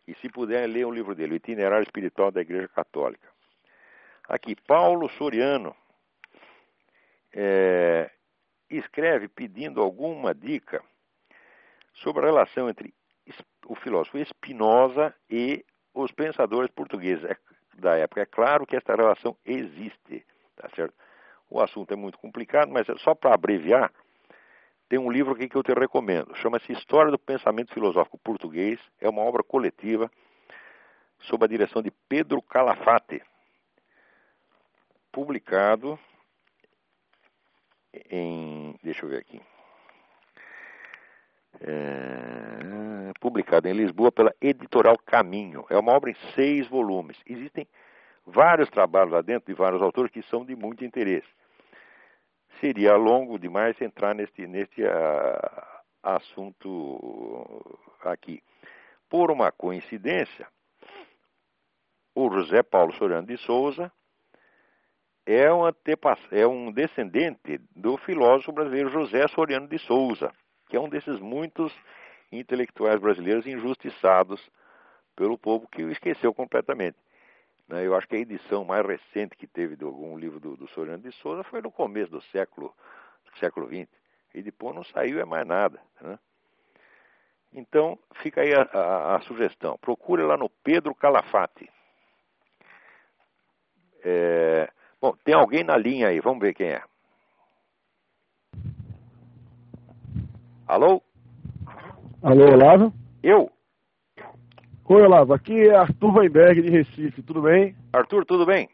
[0.08, 3.28] E se puderem, ler o livro dele, O Itinerário Espiritual da Igreja Católica.
[4.28, 5.76] Aqui, Paulo Soriano
[7.34, 8.10] é,
[8.70, 10.84] escreve pedindo alguma dica
[11.94, 12.94] sobre a relação entre
[13.68, 17.38] o filósofo Spinoza e os pensadores portugueses é,
[17.78, 18.22] da época.
[18.22, 20.26] É claro que esta relação existe,
[20.56, 20.94] tá certo?
[21.50, 23.92] O assunto é muito complicado, mas é só para abreviar,
[24.88, 26.36] tem um livro aqui que eu te recomendo.
[26.36, 28.80] Chama-se História do Pensamento Filosófico Português.
[29.02, 30.12] É uma obra coletiva
[31.22, 33.22] sob a direção de Pedro Calafate,
[35.12, 35.98] publicado
[38.10, 38.76] em.
[38.84, 39.42] Deixa eu ver aqui.
[41.62, 45.66] É, publicada em Lisboa pela Editorial Caminho.
[45.70, 47.18] É uma obra em seis volumes.
[47.26, 47.68] Existem
[48.26, 51.28] vários trabalhos lá dentro de vários autores que são de muito interesse.
[52.60, 58.41] Seria longo demais entrar neste, neste uh, assunto aqui.
[59.10, 60.47] por uma coincidência,
[62.14, 63.91] o José Paulo Soriano de Souza
[65.26, 65.64] é um,
[66.32, 70.32] é um descendente do filósofo brasileiro José Soriano de Souza,
[70.70, 71.74] que é um desses muitos
[72.32, 74.41] intelectuais brasileiros injustiçados
[75.16, 76.97] pelo povo que o esqueceu completamente.
[77.68, 77.86] Né?
[77.86, 81.03] Eu acho que a edição mais recente que teve de algum livro do, do Soriano
[81.03, 82.74] de Souza foi no começo do século,
[83.26, 83.89] do século XX.
[84.34, 85.80] E depois não saiu é mais nada.
[86.01, 86.20] Né?
[87.53, 89.78] Então, fica aí a, a, a, sugestão.
[89.78, 91.70] Procure lá no Pedro Calafate.
[94.03, 94.70] É,
[95.01, 96.84] bom, tem alguém na linha aí, vamos ver quem é.
[100.68, 101.01] Alô?
[102.22, 102.93] Alô, Olavo?
[103.24, 103.55] Eu?
[104.88, 105.34] Oi, Olavo.
[105.34, 107.24] Aqui é Arthur Weinberg, de Recife.
[107.24, 107.76] Tudo bem?
[107.92, 108.70] Arthur, tudo bem?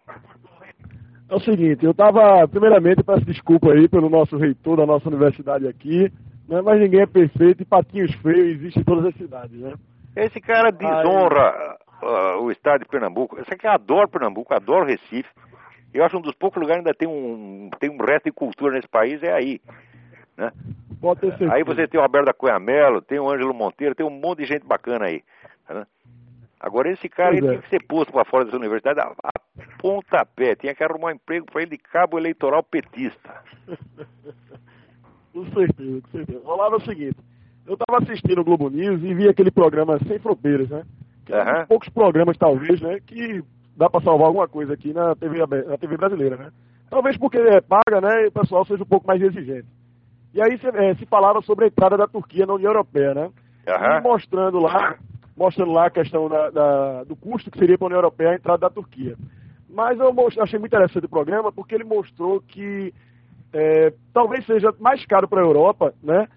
[1.30, 5.66] É o seguinte, eu estava, primeiramente, peço desculpa aí pelo nosso reitor da nossa universidade
[5.66, 6.12] aqui,
[6.50, 9.74] né, mas ninguém é perfeito e patinhos feios existem em todas as cidades, né?
[10.14, 13.40] Esse cara desonra uh, o estado de Pernambuco.
[13.40, 15.30] Esse aqui adora Pernambuco, adora Recife.
[15.94, 18.76] Eu acho um dos poucos lugares que ainda tem um, tem um resto de cultura
[18.76, 19.62] nesse país, é aí.
[20.36, 20.52] Né?
[21.00, 21.54] Pode ter certeza.
[21.54, 24.40] Aí você tem o Roberto da Cunha Mello, tem o Ângelo Monteiro, tem um monte
[24.40, 25.24] de gente bacana aí.
[25.74, 25.86] Né?
[26.60, 27.50] Agora esse cara ele é.
[27.50, 29.32] tinha que ser posto para fora dessa universidade a, a
[29.80, 33.44] pontapé, tinha que arrumar um emprego para ele de cabo eleitoral petista.
[35.34, 36.42] com certeza, com certeza.
[36.44, 37.18] Rolava o seguinte,
[37.66, 40.84] eu estava assistindo o Globo News e vi aquele programa Sem Fronteiras, né?
[41.26, 43.00] Que é um poucos programas, talvez, né?
[43.06, 43.44] Que
[43.76, 46.52] dá para salvar alguma coisa aqui na TV, na TV brasileira, né?
[46.90, 48.26] Talvez porque é paga, né?
[48.26, 49.68] E o pessoal seja um pouco mais exigente.
[50.34, 53.26] E aí se, é, se falava sobre a entrada da Turquia na União Europeia, né?
[53.68, 53.98] Uhum.
[53.98, 54.98] E mostrando lá
[55.42, 58.36] mostrando lá a questão da, da, do custo que seria para a União Europeia a
[58.36, 59.18] entrada da Turquia.
[59.68, 62.94] Mas eu achei muito interessante o programa porque ele mostrou que
[63.52, 66.28] é, talvez seja mais caro para a Europa, né?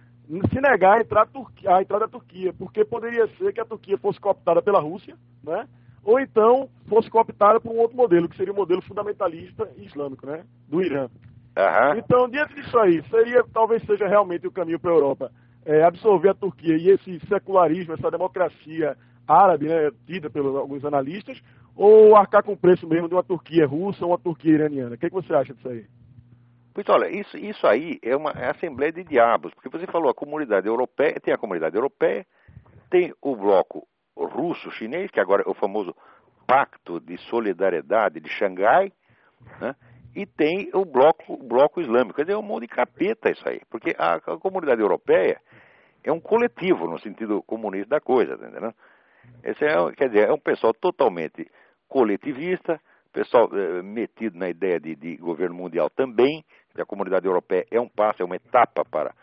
[0.50, 1.30] Se negar a entrada,
[1.66, 5.68] a entrada da Turquia, porque poderia ser que a Turquia fosse cooptada pela Rússia, né?
[6.02, 10.44] Ou então fosse cooptada por um outro modelo, que seria o modelo fundamentalista islâmico, né?
[10.66, 11.09] Do Irã.
[11.57, 11.98] Uhum.
[11.98, 15.30] Então, diante disso aí, seria, talvez seja realmente o caminho para a Europa
[15.65, 18.97] é, absorver a Turquia e esse secularismo, essa democracia
[19.27, 21.41] árabe, né, tida pelos alguns analistas,
[21.75, 24.95] ou arcar com o preço mesmo de uma Turquia russa ou uma Turquia iraniana?
[24.95, 25.87] O que, é que você acha disso aí?
[26.73, 30.15] Pois olha, isso, isso aí é uma é assembleia de diabos, porque você falou a
[30.15, 32.27] comunidade europeia, tem a comunidade europeia,
[32.91, 33.87] tem o bloco
[34.17, 35.95] russo-chinês, que agora é o famoso
[36.47, 38.93] Pacto de Solidariedade de Xangai,
[39.61, 39.75] né?
[40.15, 42.15] E tem o bloco, o bloco islâmico.
[42.15, 45.41] Quer dizer, é um monte de capeta isso aí, porque a, a comunidade europeia
[46.03, 48.73] é um coletivo no sentido comunista da coisa, tá entendeu?
[49.43, 51.51] Esse é, quer dizer, é um pessoal totalmente
[51.89, 52.81] coletivista,
[53.12, 56.45] pessoal é, metido na ideia de, de, governo mundial também,
[56.75, 59.15] que a comunidade europeia é um passo, é uma etapa para,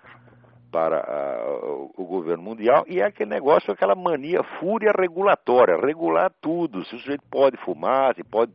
[0.71, 6.83] para uh, o governo mundial, e é aquele negócio, aquela mania fúria regulatória, regular tudo,
[6.85, 8.53] se o sujeito pode fumar, se pode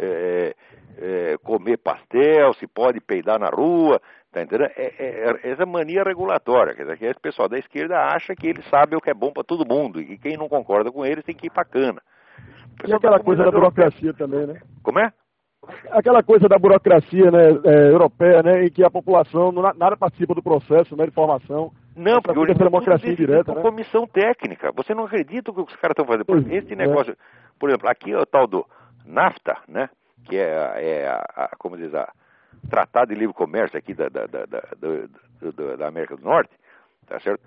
[0.00, 0.54] é,
[0.98, 4.00] é, comer pastel, se pode peidar na rua,
[4.34, 4.68] Tá entendendo?
[4.76, 8.48] É, é, é, essa mania regulatória, quer dizer, que esse pessoal da esquerda acha que
[8.48, 11.06] eles sabem o que é bom para todo mundo e que quem não concorda com
[11.06, 12.02] eles tem que ir para cana.
[12.84, 14.60] E aquela coisa da burocracia também, né?
[14.82, 15.12] Como é?
[15.92, 20.34] Aquela coisa da burocracia né, é, europeia, né, em que a população não, nada participa
[20.34, 21.70] do processo né, de formação.
[21.94, 23.62] Não, porque hoje é democracia direta, né?
[23.62, 24.72] comissão técnica.
[24.74, 26.24] Você não acredita o que os caras estão fazendo.
[26.24, 26.76] Por esse é.
[26.76, 27.16] negócio,
[27.58, 28.66] por exemplo, aqui é o tal do
[29.06, 29.88] NAFTA, né,
[30.24, 32.12] que é, é a, a, como diz a
[32.68, 36.52] Tratado de Livre Comércio aqui da, da, da, da, da América do Norte,
[37.06, 37.42] tá certo?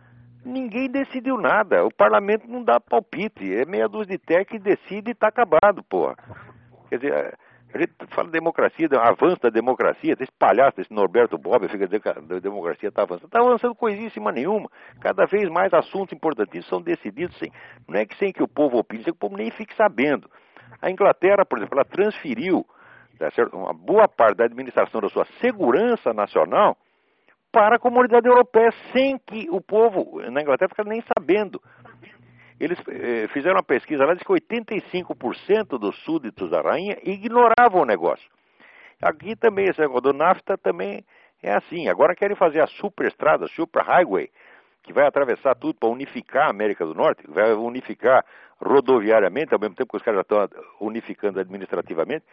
[0.45, 1.83] Ninguém decidiu nada.
[1.83, 3.53] O parlamento não dá palpite.
[3.53, 6.15] É meia dúzia de té que decide e está acabado, porra.
[6.89, 7.37] Quer dizer,
[7.73, 12.01] a gente fala de democracia, avanço da democracia, esse palhaço, esse Norberto Bob, fica dizendo
[12.01, 13.25] que a democracia está avançando.
[13.25, 14.69] Está avançando coisíssima nenhuma.
[15.01, 17.51] Cada vez mais assuntos importantíssimos são decididos sem,
[17.87, 20.29] não é que sem que o povo opine, sem que o povo nem fique sabendo.
[20.81, 22.65] A Inglaterra, por exemplo, ela transferiu
[23.17, 26.77] tá uma boa parte da administração da sua segurança nacional
[27.51, 31.61] para a comunidade europeia, sem que o povo na Inglaterra ficasse nem sabendo.
[32.59, 37.85] Eles eh, fizeram uma pesquisa lá, diz que 85% dos súditos da rainha ignoravam o
[37.85, 38.29] negócio.
[39.01, 41.03] Aqui também, esse negócio do NAFTA também
[41.41, 41.87] é assim.
[41.87, 44.29] Agora querem fazer a superestrada, a super highway,
[44.87, 48.25] que vai atravessar tudo para unificar a América do Norte, vai unificar
[48.57, 52.23] rodoviariamente, ao mesmo tempo que os caras já estão unificando administrativamente.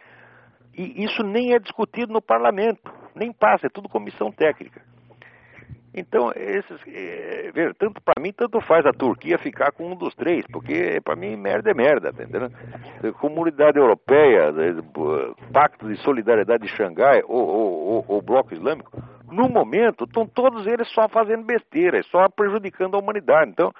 [0.73, 4.81] E isso nem é discutido no parlamento, nem passa, é tudo comissão técnica.
[5.97, 10.45] Então, esses, é, tanto para mim, tanto faz a Turquia ficar com um dos três,
[10.47, 12.51] porque para mim merda é merda, tá entendendo?
[13.13, 14.53] Comunidade Europeia,
[15.53, 21.07] Pacto de Solidariedade de Xangai, ou, o Bloco Islâmico, no momento estão todos eles só
[21.07, 23.51] fazendo besteira, só prejudicando a humanidade.
[23.51, 23.71] Então,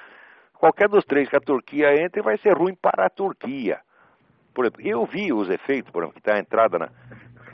[0.54, 3.82] qualquer dos três que a Turquia entre vai ser ruim para a Turquia.
[4.54, 6.90] Por exemplo, eu vi os efeitos, por exemplo, que está a entrada na,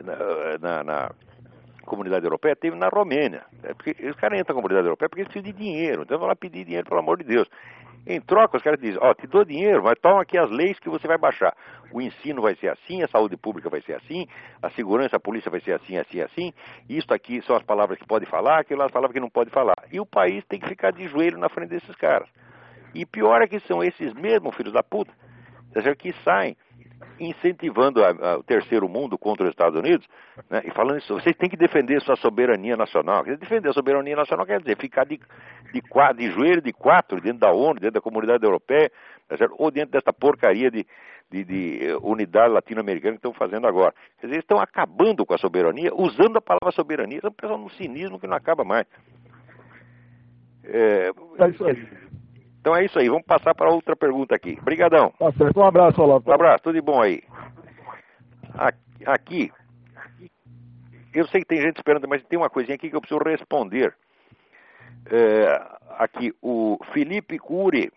[0.03, 1.12] na, na, na
[1.91, 3.43] comunidade europeia, teve na Romênia.
[3.63, 6.03] É porque os caras entram na comunidade europeia porque eles precisam de dinheiro.
[6.03, 7.49] Então vão lá pedir dinheiro, pelo amor de Deus.
[8.07, 10.79] Em troca, os caras dizem, ó, oh, te dou dinheiro, mas toma aqui as leis
[10.79, 11.53] que você vai baixar.
[11.91, 14.25] O ensino vai ser assim, a saúde pública vai ser assim,
[14.61, 16.53] a segurança, a polícia vai ser assim, assim, assim.
[16.89, 19.75] Isto aqui são as palavras que pode falar, aquilo as palavras que não pode falar.
[19.91, 22.29] E o país tem que ficar de joelho na frente desses caras.
[22.95, 25.11] E pior é que são esses mesmos filhos da puta,
[25.99, 26.55] que saem
[27.19, 30.07] incentivando a, a, o terceiro mundo contra os Estados Unidos,
[30.49, 33.23] né, e falando isso, vocês têm que defender sua soberania nacional.
[33.23, 35.19] Defender a soberania nacional quer dizer ficar de,
[35.71, 35.81] de,
[36.15, 38.91] de joelho de quatro dentro da ONU, dentro da comunidade europeia,
[39.27, 40.85] tá ou dentro dessa porcaria de,
[41.29, 43.93] de, de eh, unidade latino-americana que estão fazendo agora.
[44.19, 47.69] Quer dizer, eles estão acabando com a soberania, usando a palavra soberania, estão pensando num
[47.69, 48.85] cinismo que não acaba mais.
[50.63, 52.11] É, é isso aí.
[52.62, 54.55] Então é isso aí, vamos passar para outra pergunta aqui.
[54.62, 55.12] Obrigadão.
[55.18, 56.30] Tá certo, um abraço, Olavo.
[56.30, 57.24] Um abraço, tudo de bom aí.
[59.03, 59.51] Aqui,
[61.12, 63.95] eu sei que tem gente esperando, mas tem uma coisinha aqui que eu preciso responder.
[65.07, 65.59] É,
[65.97, 67.91] aqui, o Felipe Cury,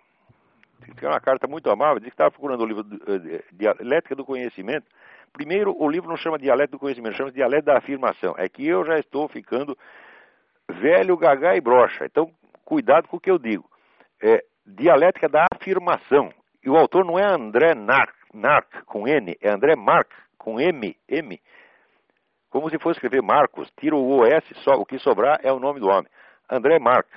[0.97, 4.25] que é uma carta muito amável, disse que estava procurando o livro eh, Dialética do
[4.25, 4.87] Conhecimento.
[5.33, 8.35] Primeiro, o livro não chama Dialética do Conhecimento, chama Dialética da Afirmação.
[8.39, 9.77] É que eu já estou ficando
[10.69, 12.07] velho, gagá e brocha.
[12.07, 12.31] Então,
[12.65, 13.69] cuidado com o que eu digo.
[14.23, 16.31] É, dialética da afirmação.
[16.63, 20.97] E o autor não é André Nark, Nark com N, é André Mark com M,
[21.09, 21.41] M.
[22.51, 25.81] Como se fosse escrever Marcos, tira o OS, só, o que sobrar é o nome
[25.81, 26.07] do homem.
[26.49, 27.09] André Mark.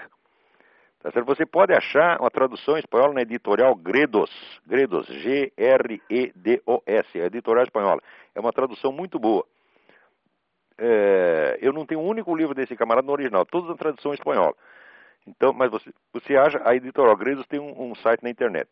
[0.99, 1.27] Tá certo?
[1.27, 4.31] Você pode achar uma tradução em espanhol na editorial Gredos,
[4.65, 5.59] Gredos, G-R-E-D-O-S,
[7.19, 8.01] editorial espanhola.
[8.33, 9.45] É uma tradução muito boa.
[10.77, 14.55] É, eu não tenho um único livro desse camarada no original, todos na tradução espanhola.
[15.27, 18.69] Então, mas você, você acha, a editora Gredos tem um, um, site na internet.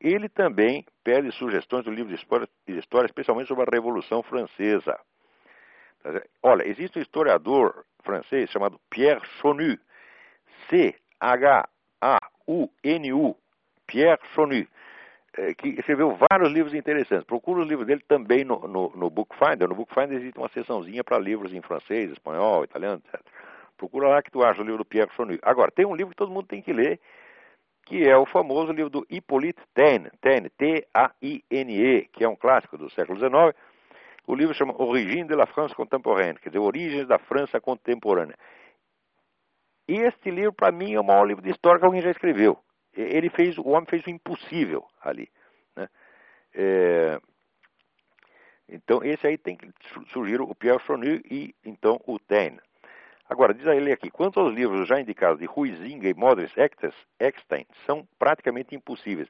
[0.00, 5.00] Ele também pede sugestões do livro de história, de história, especialmente sobre a Revolução Francesa.
[6.02, 9.78] Tá Olha, existe um historiador francês chamado Pierre Chonu,
[10.68, 10.96] C-H-A-U-N-U,
[13.86, 14.66] Pierre Chonu,
[15.38, 17.26] eh, que escreveu vários livros interessantes.
[17.26, 19.66] Procura os livros dele também no, no, no Bookfinder.
[19.66, 23.20] No Bookfinder existe uma seçãozinha para livros em francês, espanhol, italiano, etc.
[23.76, 25.38] Procura lá que tu acha o livro do Pierre Chonu.
[25.42, 27.00] Agora, tem um livro que todo mundo tem que ler,
[27.84, 32.90] que é o famoso livro do Hippolyte Taine, Taine T-A-I-N-E, que é um clássico do
[32.90, 33.56] século XIX.
[34.26, 38.36] O livro chama Origine de la France Contemporaine, quer dizer, Origens da França Contemporânea.
[39.86, 42.58] E este livro, para mim, é o maior livro de história que alguém já escreveu.
[42.94, 45.28] Ele fez, o homem fez o impossível ali.
[45.76, 45.88] Né?
[46.54, 47.18] É,
[48.68, 49.70] então, esse aí tem que
[50.10, 52.60] surgir o Pierre Chonu e, então, o Taine.
[53.28, 56.52] Agora, diz a ele aqui, quanto aos livros já indicados de Huizinga e Modris
[57.18, 59.28] Eckstein, são praticamente impossíveis.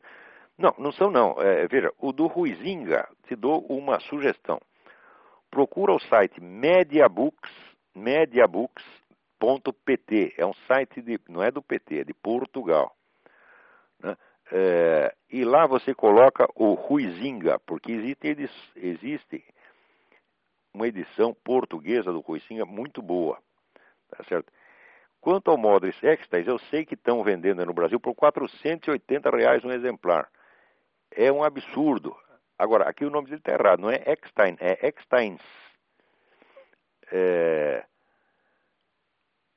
[0.59, 1.41] Não, não são não.
[1.41, 4.61] É, veja, o do Huizinga, te dou uma sugestão.
[5.51, 7.53] Procura o site mediabooks,
[7.95, 10.35] mediabooks.pt.
[10.37, 12.95] É um site, de, não é do PT, é de Portugal.
[14.01, 14.17] Né?
[14.51, 19.45] É, e lá você coloca o Huizinga, porque existe, existe
[20.73, 23.39] uma edição portuguesa do Huizinga muito boa.
[24.17, 24.53] Tá certo?
[25.21, 29.73] Quanto ao Modris Extais, eu sei que estão vendendo no Brasil por 480 reais um
[29.73, 30.29] exemplar.
[31.11, 32.15] É um absurdo.
[32.59, 35.41] Agora, aqui o nome dele está errado, não é Eckstein, é Ecksteins.
[37.11, 37.85] É...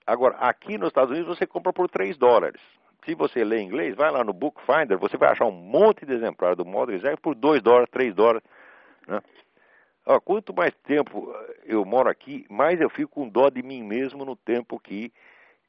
[0.05, 2.61] Agora, aqui nos Estados Unidos você compra por 3 dólares.
[3.05, 6.55] Se você lê inglês, vai lá no Bookfinder, você vai achar um monte de exemplar
[6.55, 8.41] do Modris X por 2 dólares, 3 dólares.
[9.07, 9.21] Né?
[10.09, 11.35] Ó, quanto mais tempo
[11.65, 15.11] eu moro aqui, mais eu fico com dó de mim mesmo no tempo que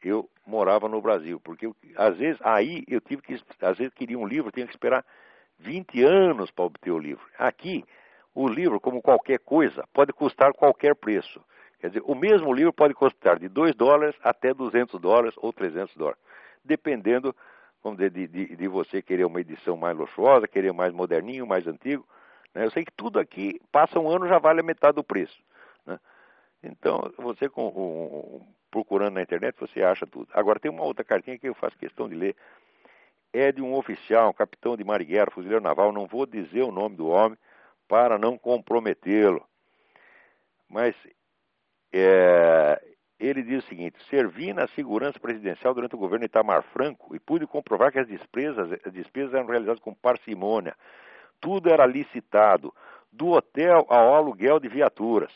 [0.01, 1.41] eu morava no Brasil.
[1.41, 4.73] Porque eu, às vezes, aí eu tive que, às vezes queria um livro, tinha que
[4.73, 5.05] esperar
[5.59, 7.25] 20 anos para obter o livro.
[7.37, 7.85] Aqui,
[8.33, 11.45] o livro, como qualquer coisa, pode custar qualquer preço.
[11.81, 15.97] Quer dizer, o mesmo livro pode custar de 2 dólares até 200 dólares ou 300
[15.97, 16.21] dólares,
[16.65, 17.35] dependendo,
[17.83, 21.67] vamos dizer, de, de, de você querer uma edição mais luxuosa, querer mais moderninho, mais
[21.67, 22.07] antigo.
[22.59, 22.65] Né?
[22.65, 25.39] Eu sei que tudo aqui, passa um ano, já vale a metade do preço.
[25.87, 25.99] Né?
[26.61, 30.29] Então, você com, procurando na internet, você acha tudo.
[30.33, 32.35] Agora, tem uma outra cartinha que eu faço questão de ler.
[33.33, 36.73] É de um oficial, um capitão de mar guerra, fuzileiro naval, não vou dizer o
[36.73, 37.39] nome do homem
[37.87, 39.47] para não comprometê-lo.
[40.69, 40.97] Mas
[41.93, 42.83] é,
[43.21, 47.47] ele diz o seguinte: servi na segurança presidencial durante o governo Itamar Franco e pude
[47.47, 50.75] comprovar que as despesas, as despesas eram realizadas com parcimônia,
[51.41, 52.75] tudo era licitado,
[53.13, 55.33] do hotel ao aluguel de viaturas.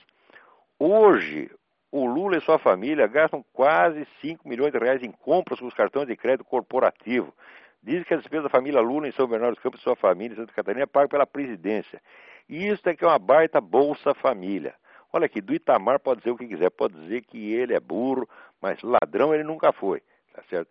[0.78, 1.50] Hoje,
[1.90, 5.74] o Lula e sua família gastam quase 5 milhões de reais em compras com os
[5.74, 7.34] cartões de crédito corporativo.
[7.82, 10.34] Diz que a despesa da família Lula em São Bernardo dos Campos e sua família
[10.34, 12.00] em Santa Catarina é paga pela presidência.
[12.48, 14.74] E isso é que é uma baita Bolsa Família.
[15.12, 18.26] Olha aqui, do Itamar pode dizer o que quiser, pode dizer que ele é burro,
[18.60, 20.00] mas ladrão ele nunca foi,
[20.32, 20.70] tá certo?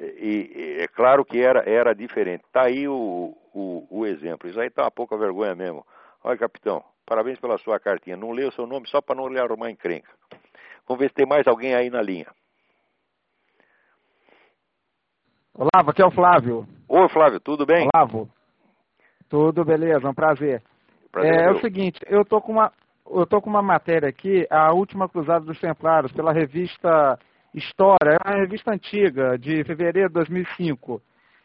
[0.00, 2.44] E, e é claro que era, era diferente.
[2.52, 4.48] Tá aí o, o, o exemplo.
[4.48, 5.86] Isso aí tá uma pouca vergonha mesmo.
[6.24, 8.16] Olha, capitão, parabéns pela sua cartinha.
[8.16, 10.10] Não leu o seu nome só para não lhe arrumar encrenca.
[10.86, 12.26] Vamos ver se tem mais alguém aí na linha.
[15.54, 16.66] Olá, aqui é o Flávio.
[16.88, 17.88] Oi, Flávio, tudo bem?
[17.94, 18.28] Olavo.
[19.28, 20.62] Tudo beleza, um prazer.
[21.10, 22.72] prazer é, é, o seguinte, eu tô com uma
[23.06, 27.18] eu tô com uma matéria aqui, a última cruzada dos Templários, pela revista
[27.54, 31.02] História, é uma revista antiga, de fevereiro de 2005.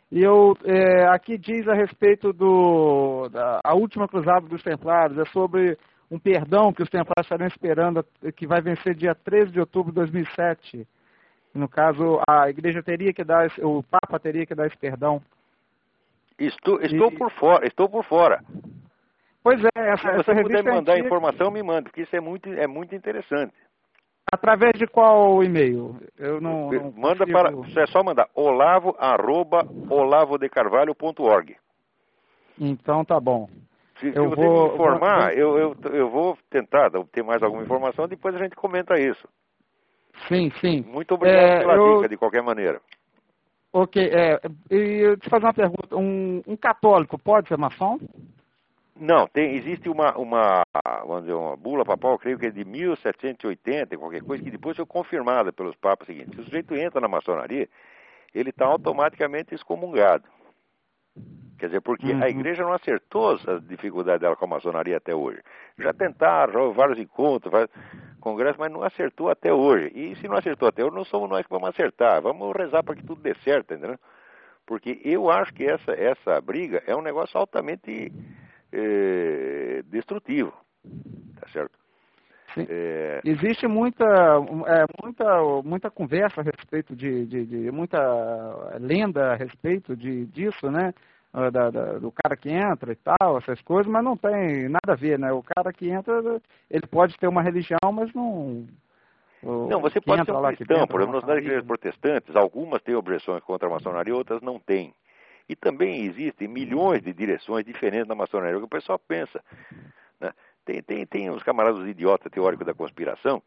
[0.09, 5.25] E eu, é, aqui diz a respeito do da, a última cruzada dos Templários, é
[5.25, 5.77] sobre
[6.09, 8.05] um perdão que os Templários estarão esperando,
[8.35, 10.87] que vai vencer dia 13 de outubro de 2007.
[11.53, 15.21] No caso, a igreja teria que dar, o Papa teria que dar esse perdão.
[16.39, 17.17] Estou, estou e...
[17.17, 18.41] por fora, estou por fora.
[19.43, 21.07] Pois é, essa, Se você puder me mandar antiga...
[21.07, 23.53] informação, me manda, porque isso é muito, é muito interessante.
[24.31, 25.95] Através de qual e-mail?
[26.17, 27.65] Eu não, não Manda consigo...
[27.65, 31.55] para, é só mandar olavo arroba olavodecarvalho.org.
[32.59, 33.49] Então tá bom.
[33.99, 35.37] Se, eu se você vou, me informar.
[35.37, 39.27] Eu, eu, eu vou tentar ter mais alguma informação, depois a gente comenta isso.
[40.27, 40.81] Sim, sim.
[40.81, 41.95] Muito obrigado é, pela eu...
[41.95, 42.81] dica, de qualquer maneira.
[43.71, 44.39] Ok, é,
[44.71, 45.95] e eu te fazer uma pergunta.
[45.95, 47.99] Um, um católico pode ser maçom?
[48.99, 50.63] Não, tem, existe uma, uma,
[51.05, 54.85] vamos dizer, uma bula papal, creio que é de 1780, qualquer coisa, que depois foi
[54.85, 56.33] confirmada pelos papas seguintes.
[56.33, 57.69] Se o sujeito entra na maçonaria,
[58.33, 60.23] ele está automaticamente excomungado.
[61.57, 62.23] Quer dizer, porque uhum.
[62.23, 65.41] a igreja não acertou as dificuldades dela com a maçonaria até hoje.
[65.79, 67.71] Já tentaram, já vários encontros, vários
[68.19, 69.91] congressos, mas não acertou até hoje.
[69.95, 72.21] E se não acertou até hoje, não somos nós que vamos acertar.
[72.21, 73.97] Vamos rezar para que tudo dê certo, entendeu?
[74.67, 78.11] Porque eu acho que essa, essa briga é um negócio altamente
[78.71, 80.53] é, destrutivo.
[81.39, 81.77] Tá certo?
[82.69, 83.21] É...
[83.23, 87.99] Existe muita, é, muita, muita conversa a respeito de, de, de, muita
[88.79, 90.93] lenda a respeito de, disso, né?
[91.33, 94.93] Ah, da, da, do cara que entra e tal, essas coisas, mas não tem nada
[94.93, 95.31] a ver, né?
[95.31, 96.41] O cara que entra,
[96.71, 98.65] ele pode ter uma religião, mas não.
[99.43, 103.67] Não, você pode ser um cristão, por exemplo, nas igrejas protestantes, algumas têm objeções contra
[103.67, 104.93] a maçonaria, outras não têm.
[105.47, 108.57] E também existem milhões de direções diferentes na maçonaria.
[108.57, 109.43] O que o pessoal pensa.
[110.19, 110.33] Né?
[110.65, 113.41] Tem, tem, tem uns camaradas idiotas teóricos da conspiração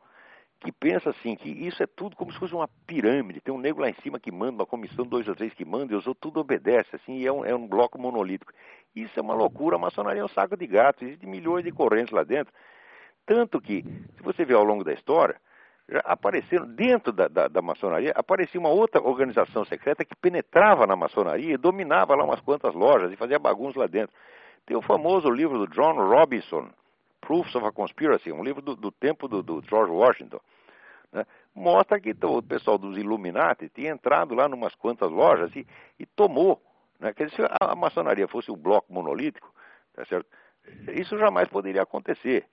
[0.60, 3.40] que pensa assim, que isso é tudo como se fosse uma pirâmide.
[3.40, 5.94] Tem um negro lá em cima que manda, uma comissão dois ou três que manda,
[5.94, 8.52] e os outros tudo obedece, assim, e é um, é um bloco monolítico.
[8.94, 12.12] Isso é uma loucura, a maçonaria é um saco de gatos, existem milhões de correntes
[12.12, 12.52] lá dentro.
[13.24, 15.40] Tanto que, se você ver ao longo da história,
[15.90, 20.94] já apareceram, dentro da, da, da, maçonaria, aparecia uma outra organização secreta que penetrava na
[20.94, 24.14] maçonaria e dominava lá umas quantas lojas e fazia bagunça lá dentro.
[24.64, 26.70] Tem o famoso livro do John Robinson,
[27.20, 30.40] Proofs of a Conspiracy, um livro do, do tempo do, do, George Washington.
[31.12, 31.26] Né?
[31.52, 35.66] Mostra que o pessoal dos Illuminati tinha entrado lá numas quantas lojas e,
[35.98, 36.62] e tomou.
[37.00, 37.12] Né?
[37.12, 39.52] Quer dizer, se a, a maçonaria fosse um bloco monolítico,
[39.92, 40.28] tá certo?
[40.94, 42.46] isso jamais poderia acontecer.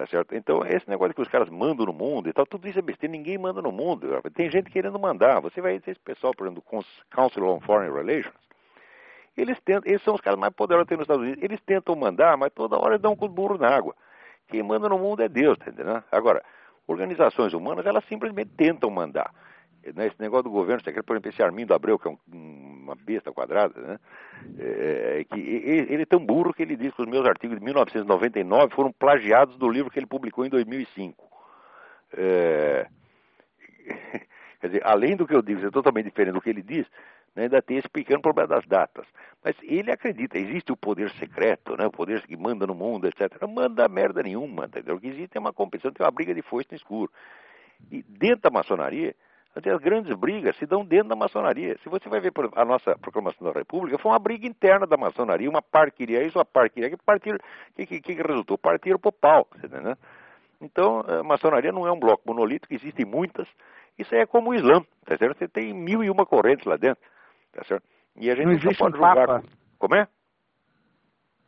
[0.00, 0.34] Tá certo?
[0.34, 3.12] Então, esse negócio que os caras mandam no mundo e tal, tudo isso é besteira,
[3.12, 4.08] ninguém manda no mundo.
[4.34, 5.40] Tem gente querendo mandar.
[5.40, 6.84] Você vai esse pessoal, por exemplo, do
[7.14, 8.32] Council on Foreign Relations,
[9.36, 11.44] eles tentam, eles são os caras mais poderosos que tem nos Estados Unidos.
[11.44, 13.94] Eles tentam mandar, mas toda hora dão um burro na água.
[14.48, 16.02] Quem manda no mundo é Deus, tá entendendo?
[16.10, 16.42] Agora,
[16.86, 19.30] organizações humanas, elas simplesmente tentam mandar.
[19.94, 22.18] Né, esse negócio do governo por exemplo, esse Armindo Abreu, que é um,
[22.90, 23.98] uma besta quadrada, né?
[24.58, 27.64] É, é que ele, é tão burro que ele diz que os meus artigos de
[27.64, 31.28] 1999 foram plagiados do livro que ele publicou em 2005.
[32.16, 32.86] É,
[34.60, 36.86] quer dizer, além do que eu digo, é totalmente diferente do que ele diz,
[37.34, 39.06] né, ainda tem esse pequeno problema das datas.
[39.42, 43.40] Mas ele acredita, existe o poder secreto, né, o poder que manda no mundo, etc.
[43.40, 44.96] Não manda merda nenhuma, entendeu?
[44.96, 47.10] O que existe é uma competição, tem uma briga de foice no escuro.
[47.90, 49.14] E dentro da maçonaria,
[49.54, 51.76] as grandes brigas se dão dentro da maçonaria.
[51.82, 55.50] Se você vai ver a nossa proclamação da República, foi uma briga interna da maçonaria,
[55.50, 57.38] uma parte queria isso, uma parte queria aquilo, partir,
[57.74, 58.56] que, que, que resultou?
[58.56, 59.96] Partiram pro pau, né?
[60.60, 63.48] Então, a maçonaria não é um bloco monolítico, existem muitas.
[63.98, 65.38] Isso é como o Islã, tá certo?
[65.38, 67.02] Você tem mil e uma correntes lá dentro,
[67.52, 67.84] tá certo?
[68.16, 69.26] E a gente não, não pode um julgar.
[69.26, 69.42] Papa.
[69.78, 70.06] Como é?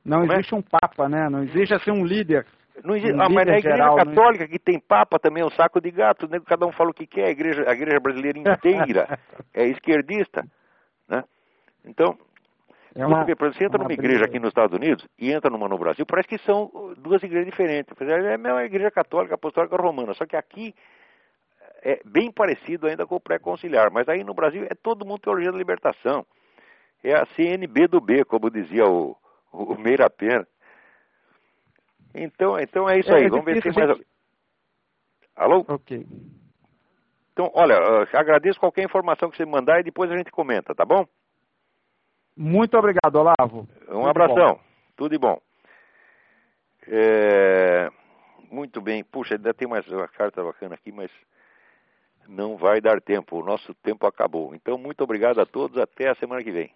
[0.04, 0.36] Não como é?
[0.36, 0.56] existe é?
[0.56, 1.28] um papa, né?
[1.28, 2.46] Não existe assim um líder
[2.84, 4.04] não existe, ah, mas a igreja geral, né?
[4.04, 6.40] católica, que tem papa também, é um saco de gato, né?
[6.46, 9.18] cada um fala o que quer, a igreja, a igreja brasileira inteira
[9.52, 10.44] é esquerdista.
[11.08, 11.22] Né?
[11.84, 12.16] Então,
[12.94, 16.04] é uma, você, entra numa igreja aqui nos Estados Unidos e entra numa no Brasil,
[16.04, 17.94] parece que são duas igrejas diferentes.
[18.00, 20.74] É a mesma igreja católica, apostólica romana, só que aqui
[21.82, 25.50] é bem parecido ainda com o pré-conciliar, mas aí no Brasil é todo mundo teologia
[25.50, 26.24] da libertação.
[27.02, 29.16] É a CNB do B, como dizia o,
[29.52, 30.46] o Meira Pena.
[32.14, 33.24] Então, então é isso é, aí.
[33.24, 33.96] É Vamos ver se tem mais.
[33.96, 34.06] Gente...
[35.34, 35.64] Alô?
[35.68, 36.06] Ok.
[37.32, 37.76] Então, olha,
[38.12, 41.06] agradeço qualquer informação que você mandar e depois a gente comenta, tá bom?
[42.36, 43.68] Muito obrigado, Olavo.
[43.88, 44.54] Um Tudo abração.
[44.54, 44.60] Bom.
[44.96, 45.40] Tudo de bom.
[46.86, 47.90] É...
[48.50, 49.02] Muito bem.
[49.02, 51.10] Puxa, ainda tem mais uma carta bacana aqui, mas
[52.28, 53.38] não vai dar tempo.
[53.38, 54.54] O nosso tempo acabou.
[54.54, 55.78] Então, muito obrigado a todos.
[55.78, 56.70] Até a semana que vem.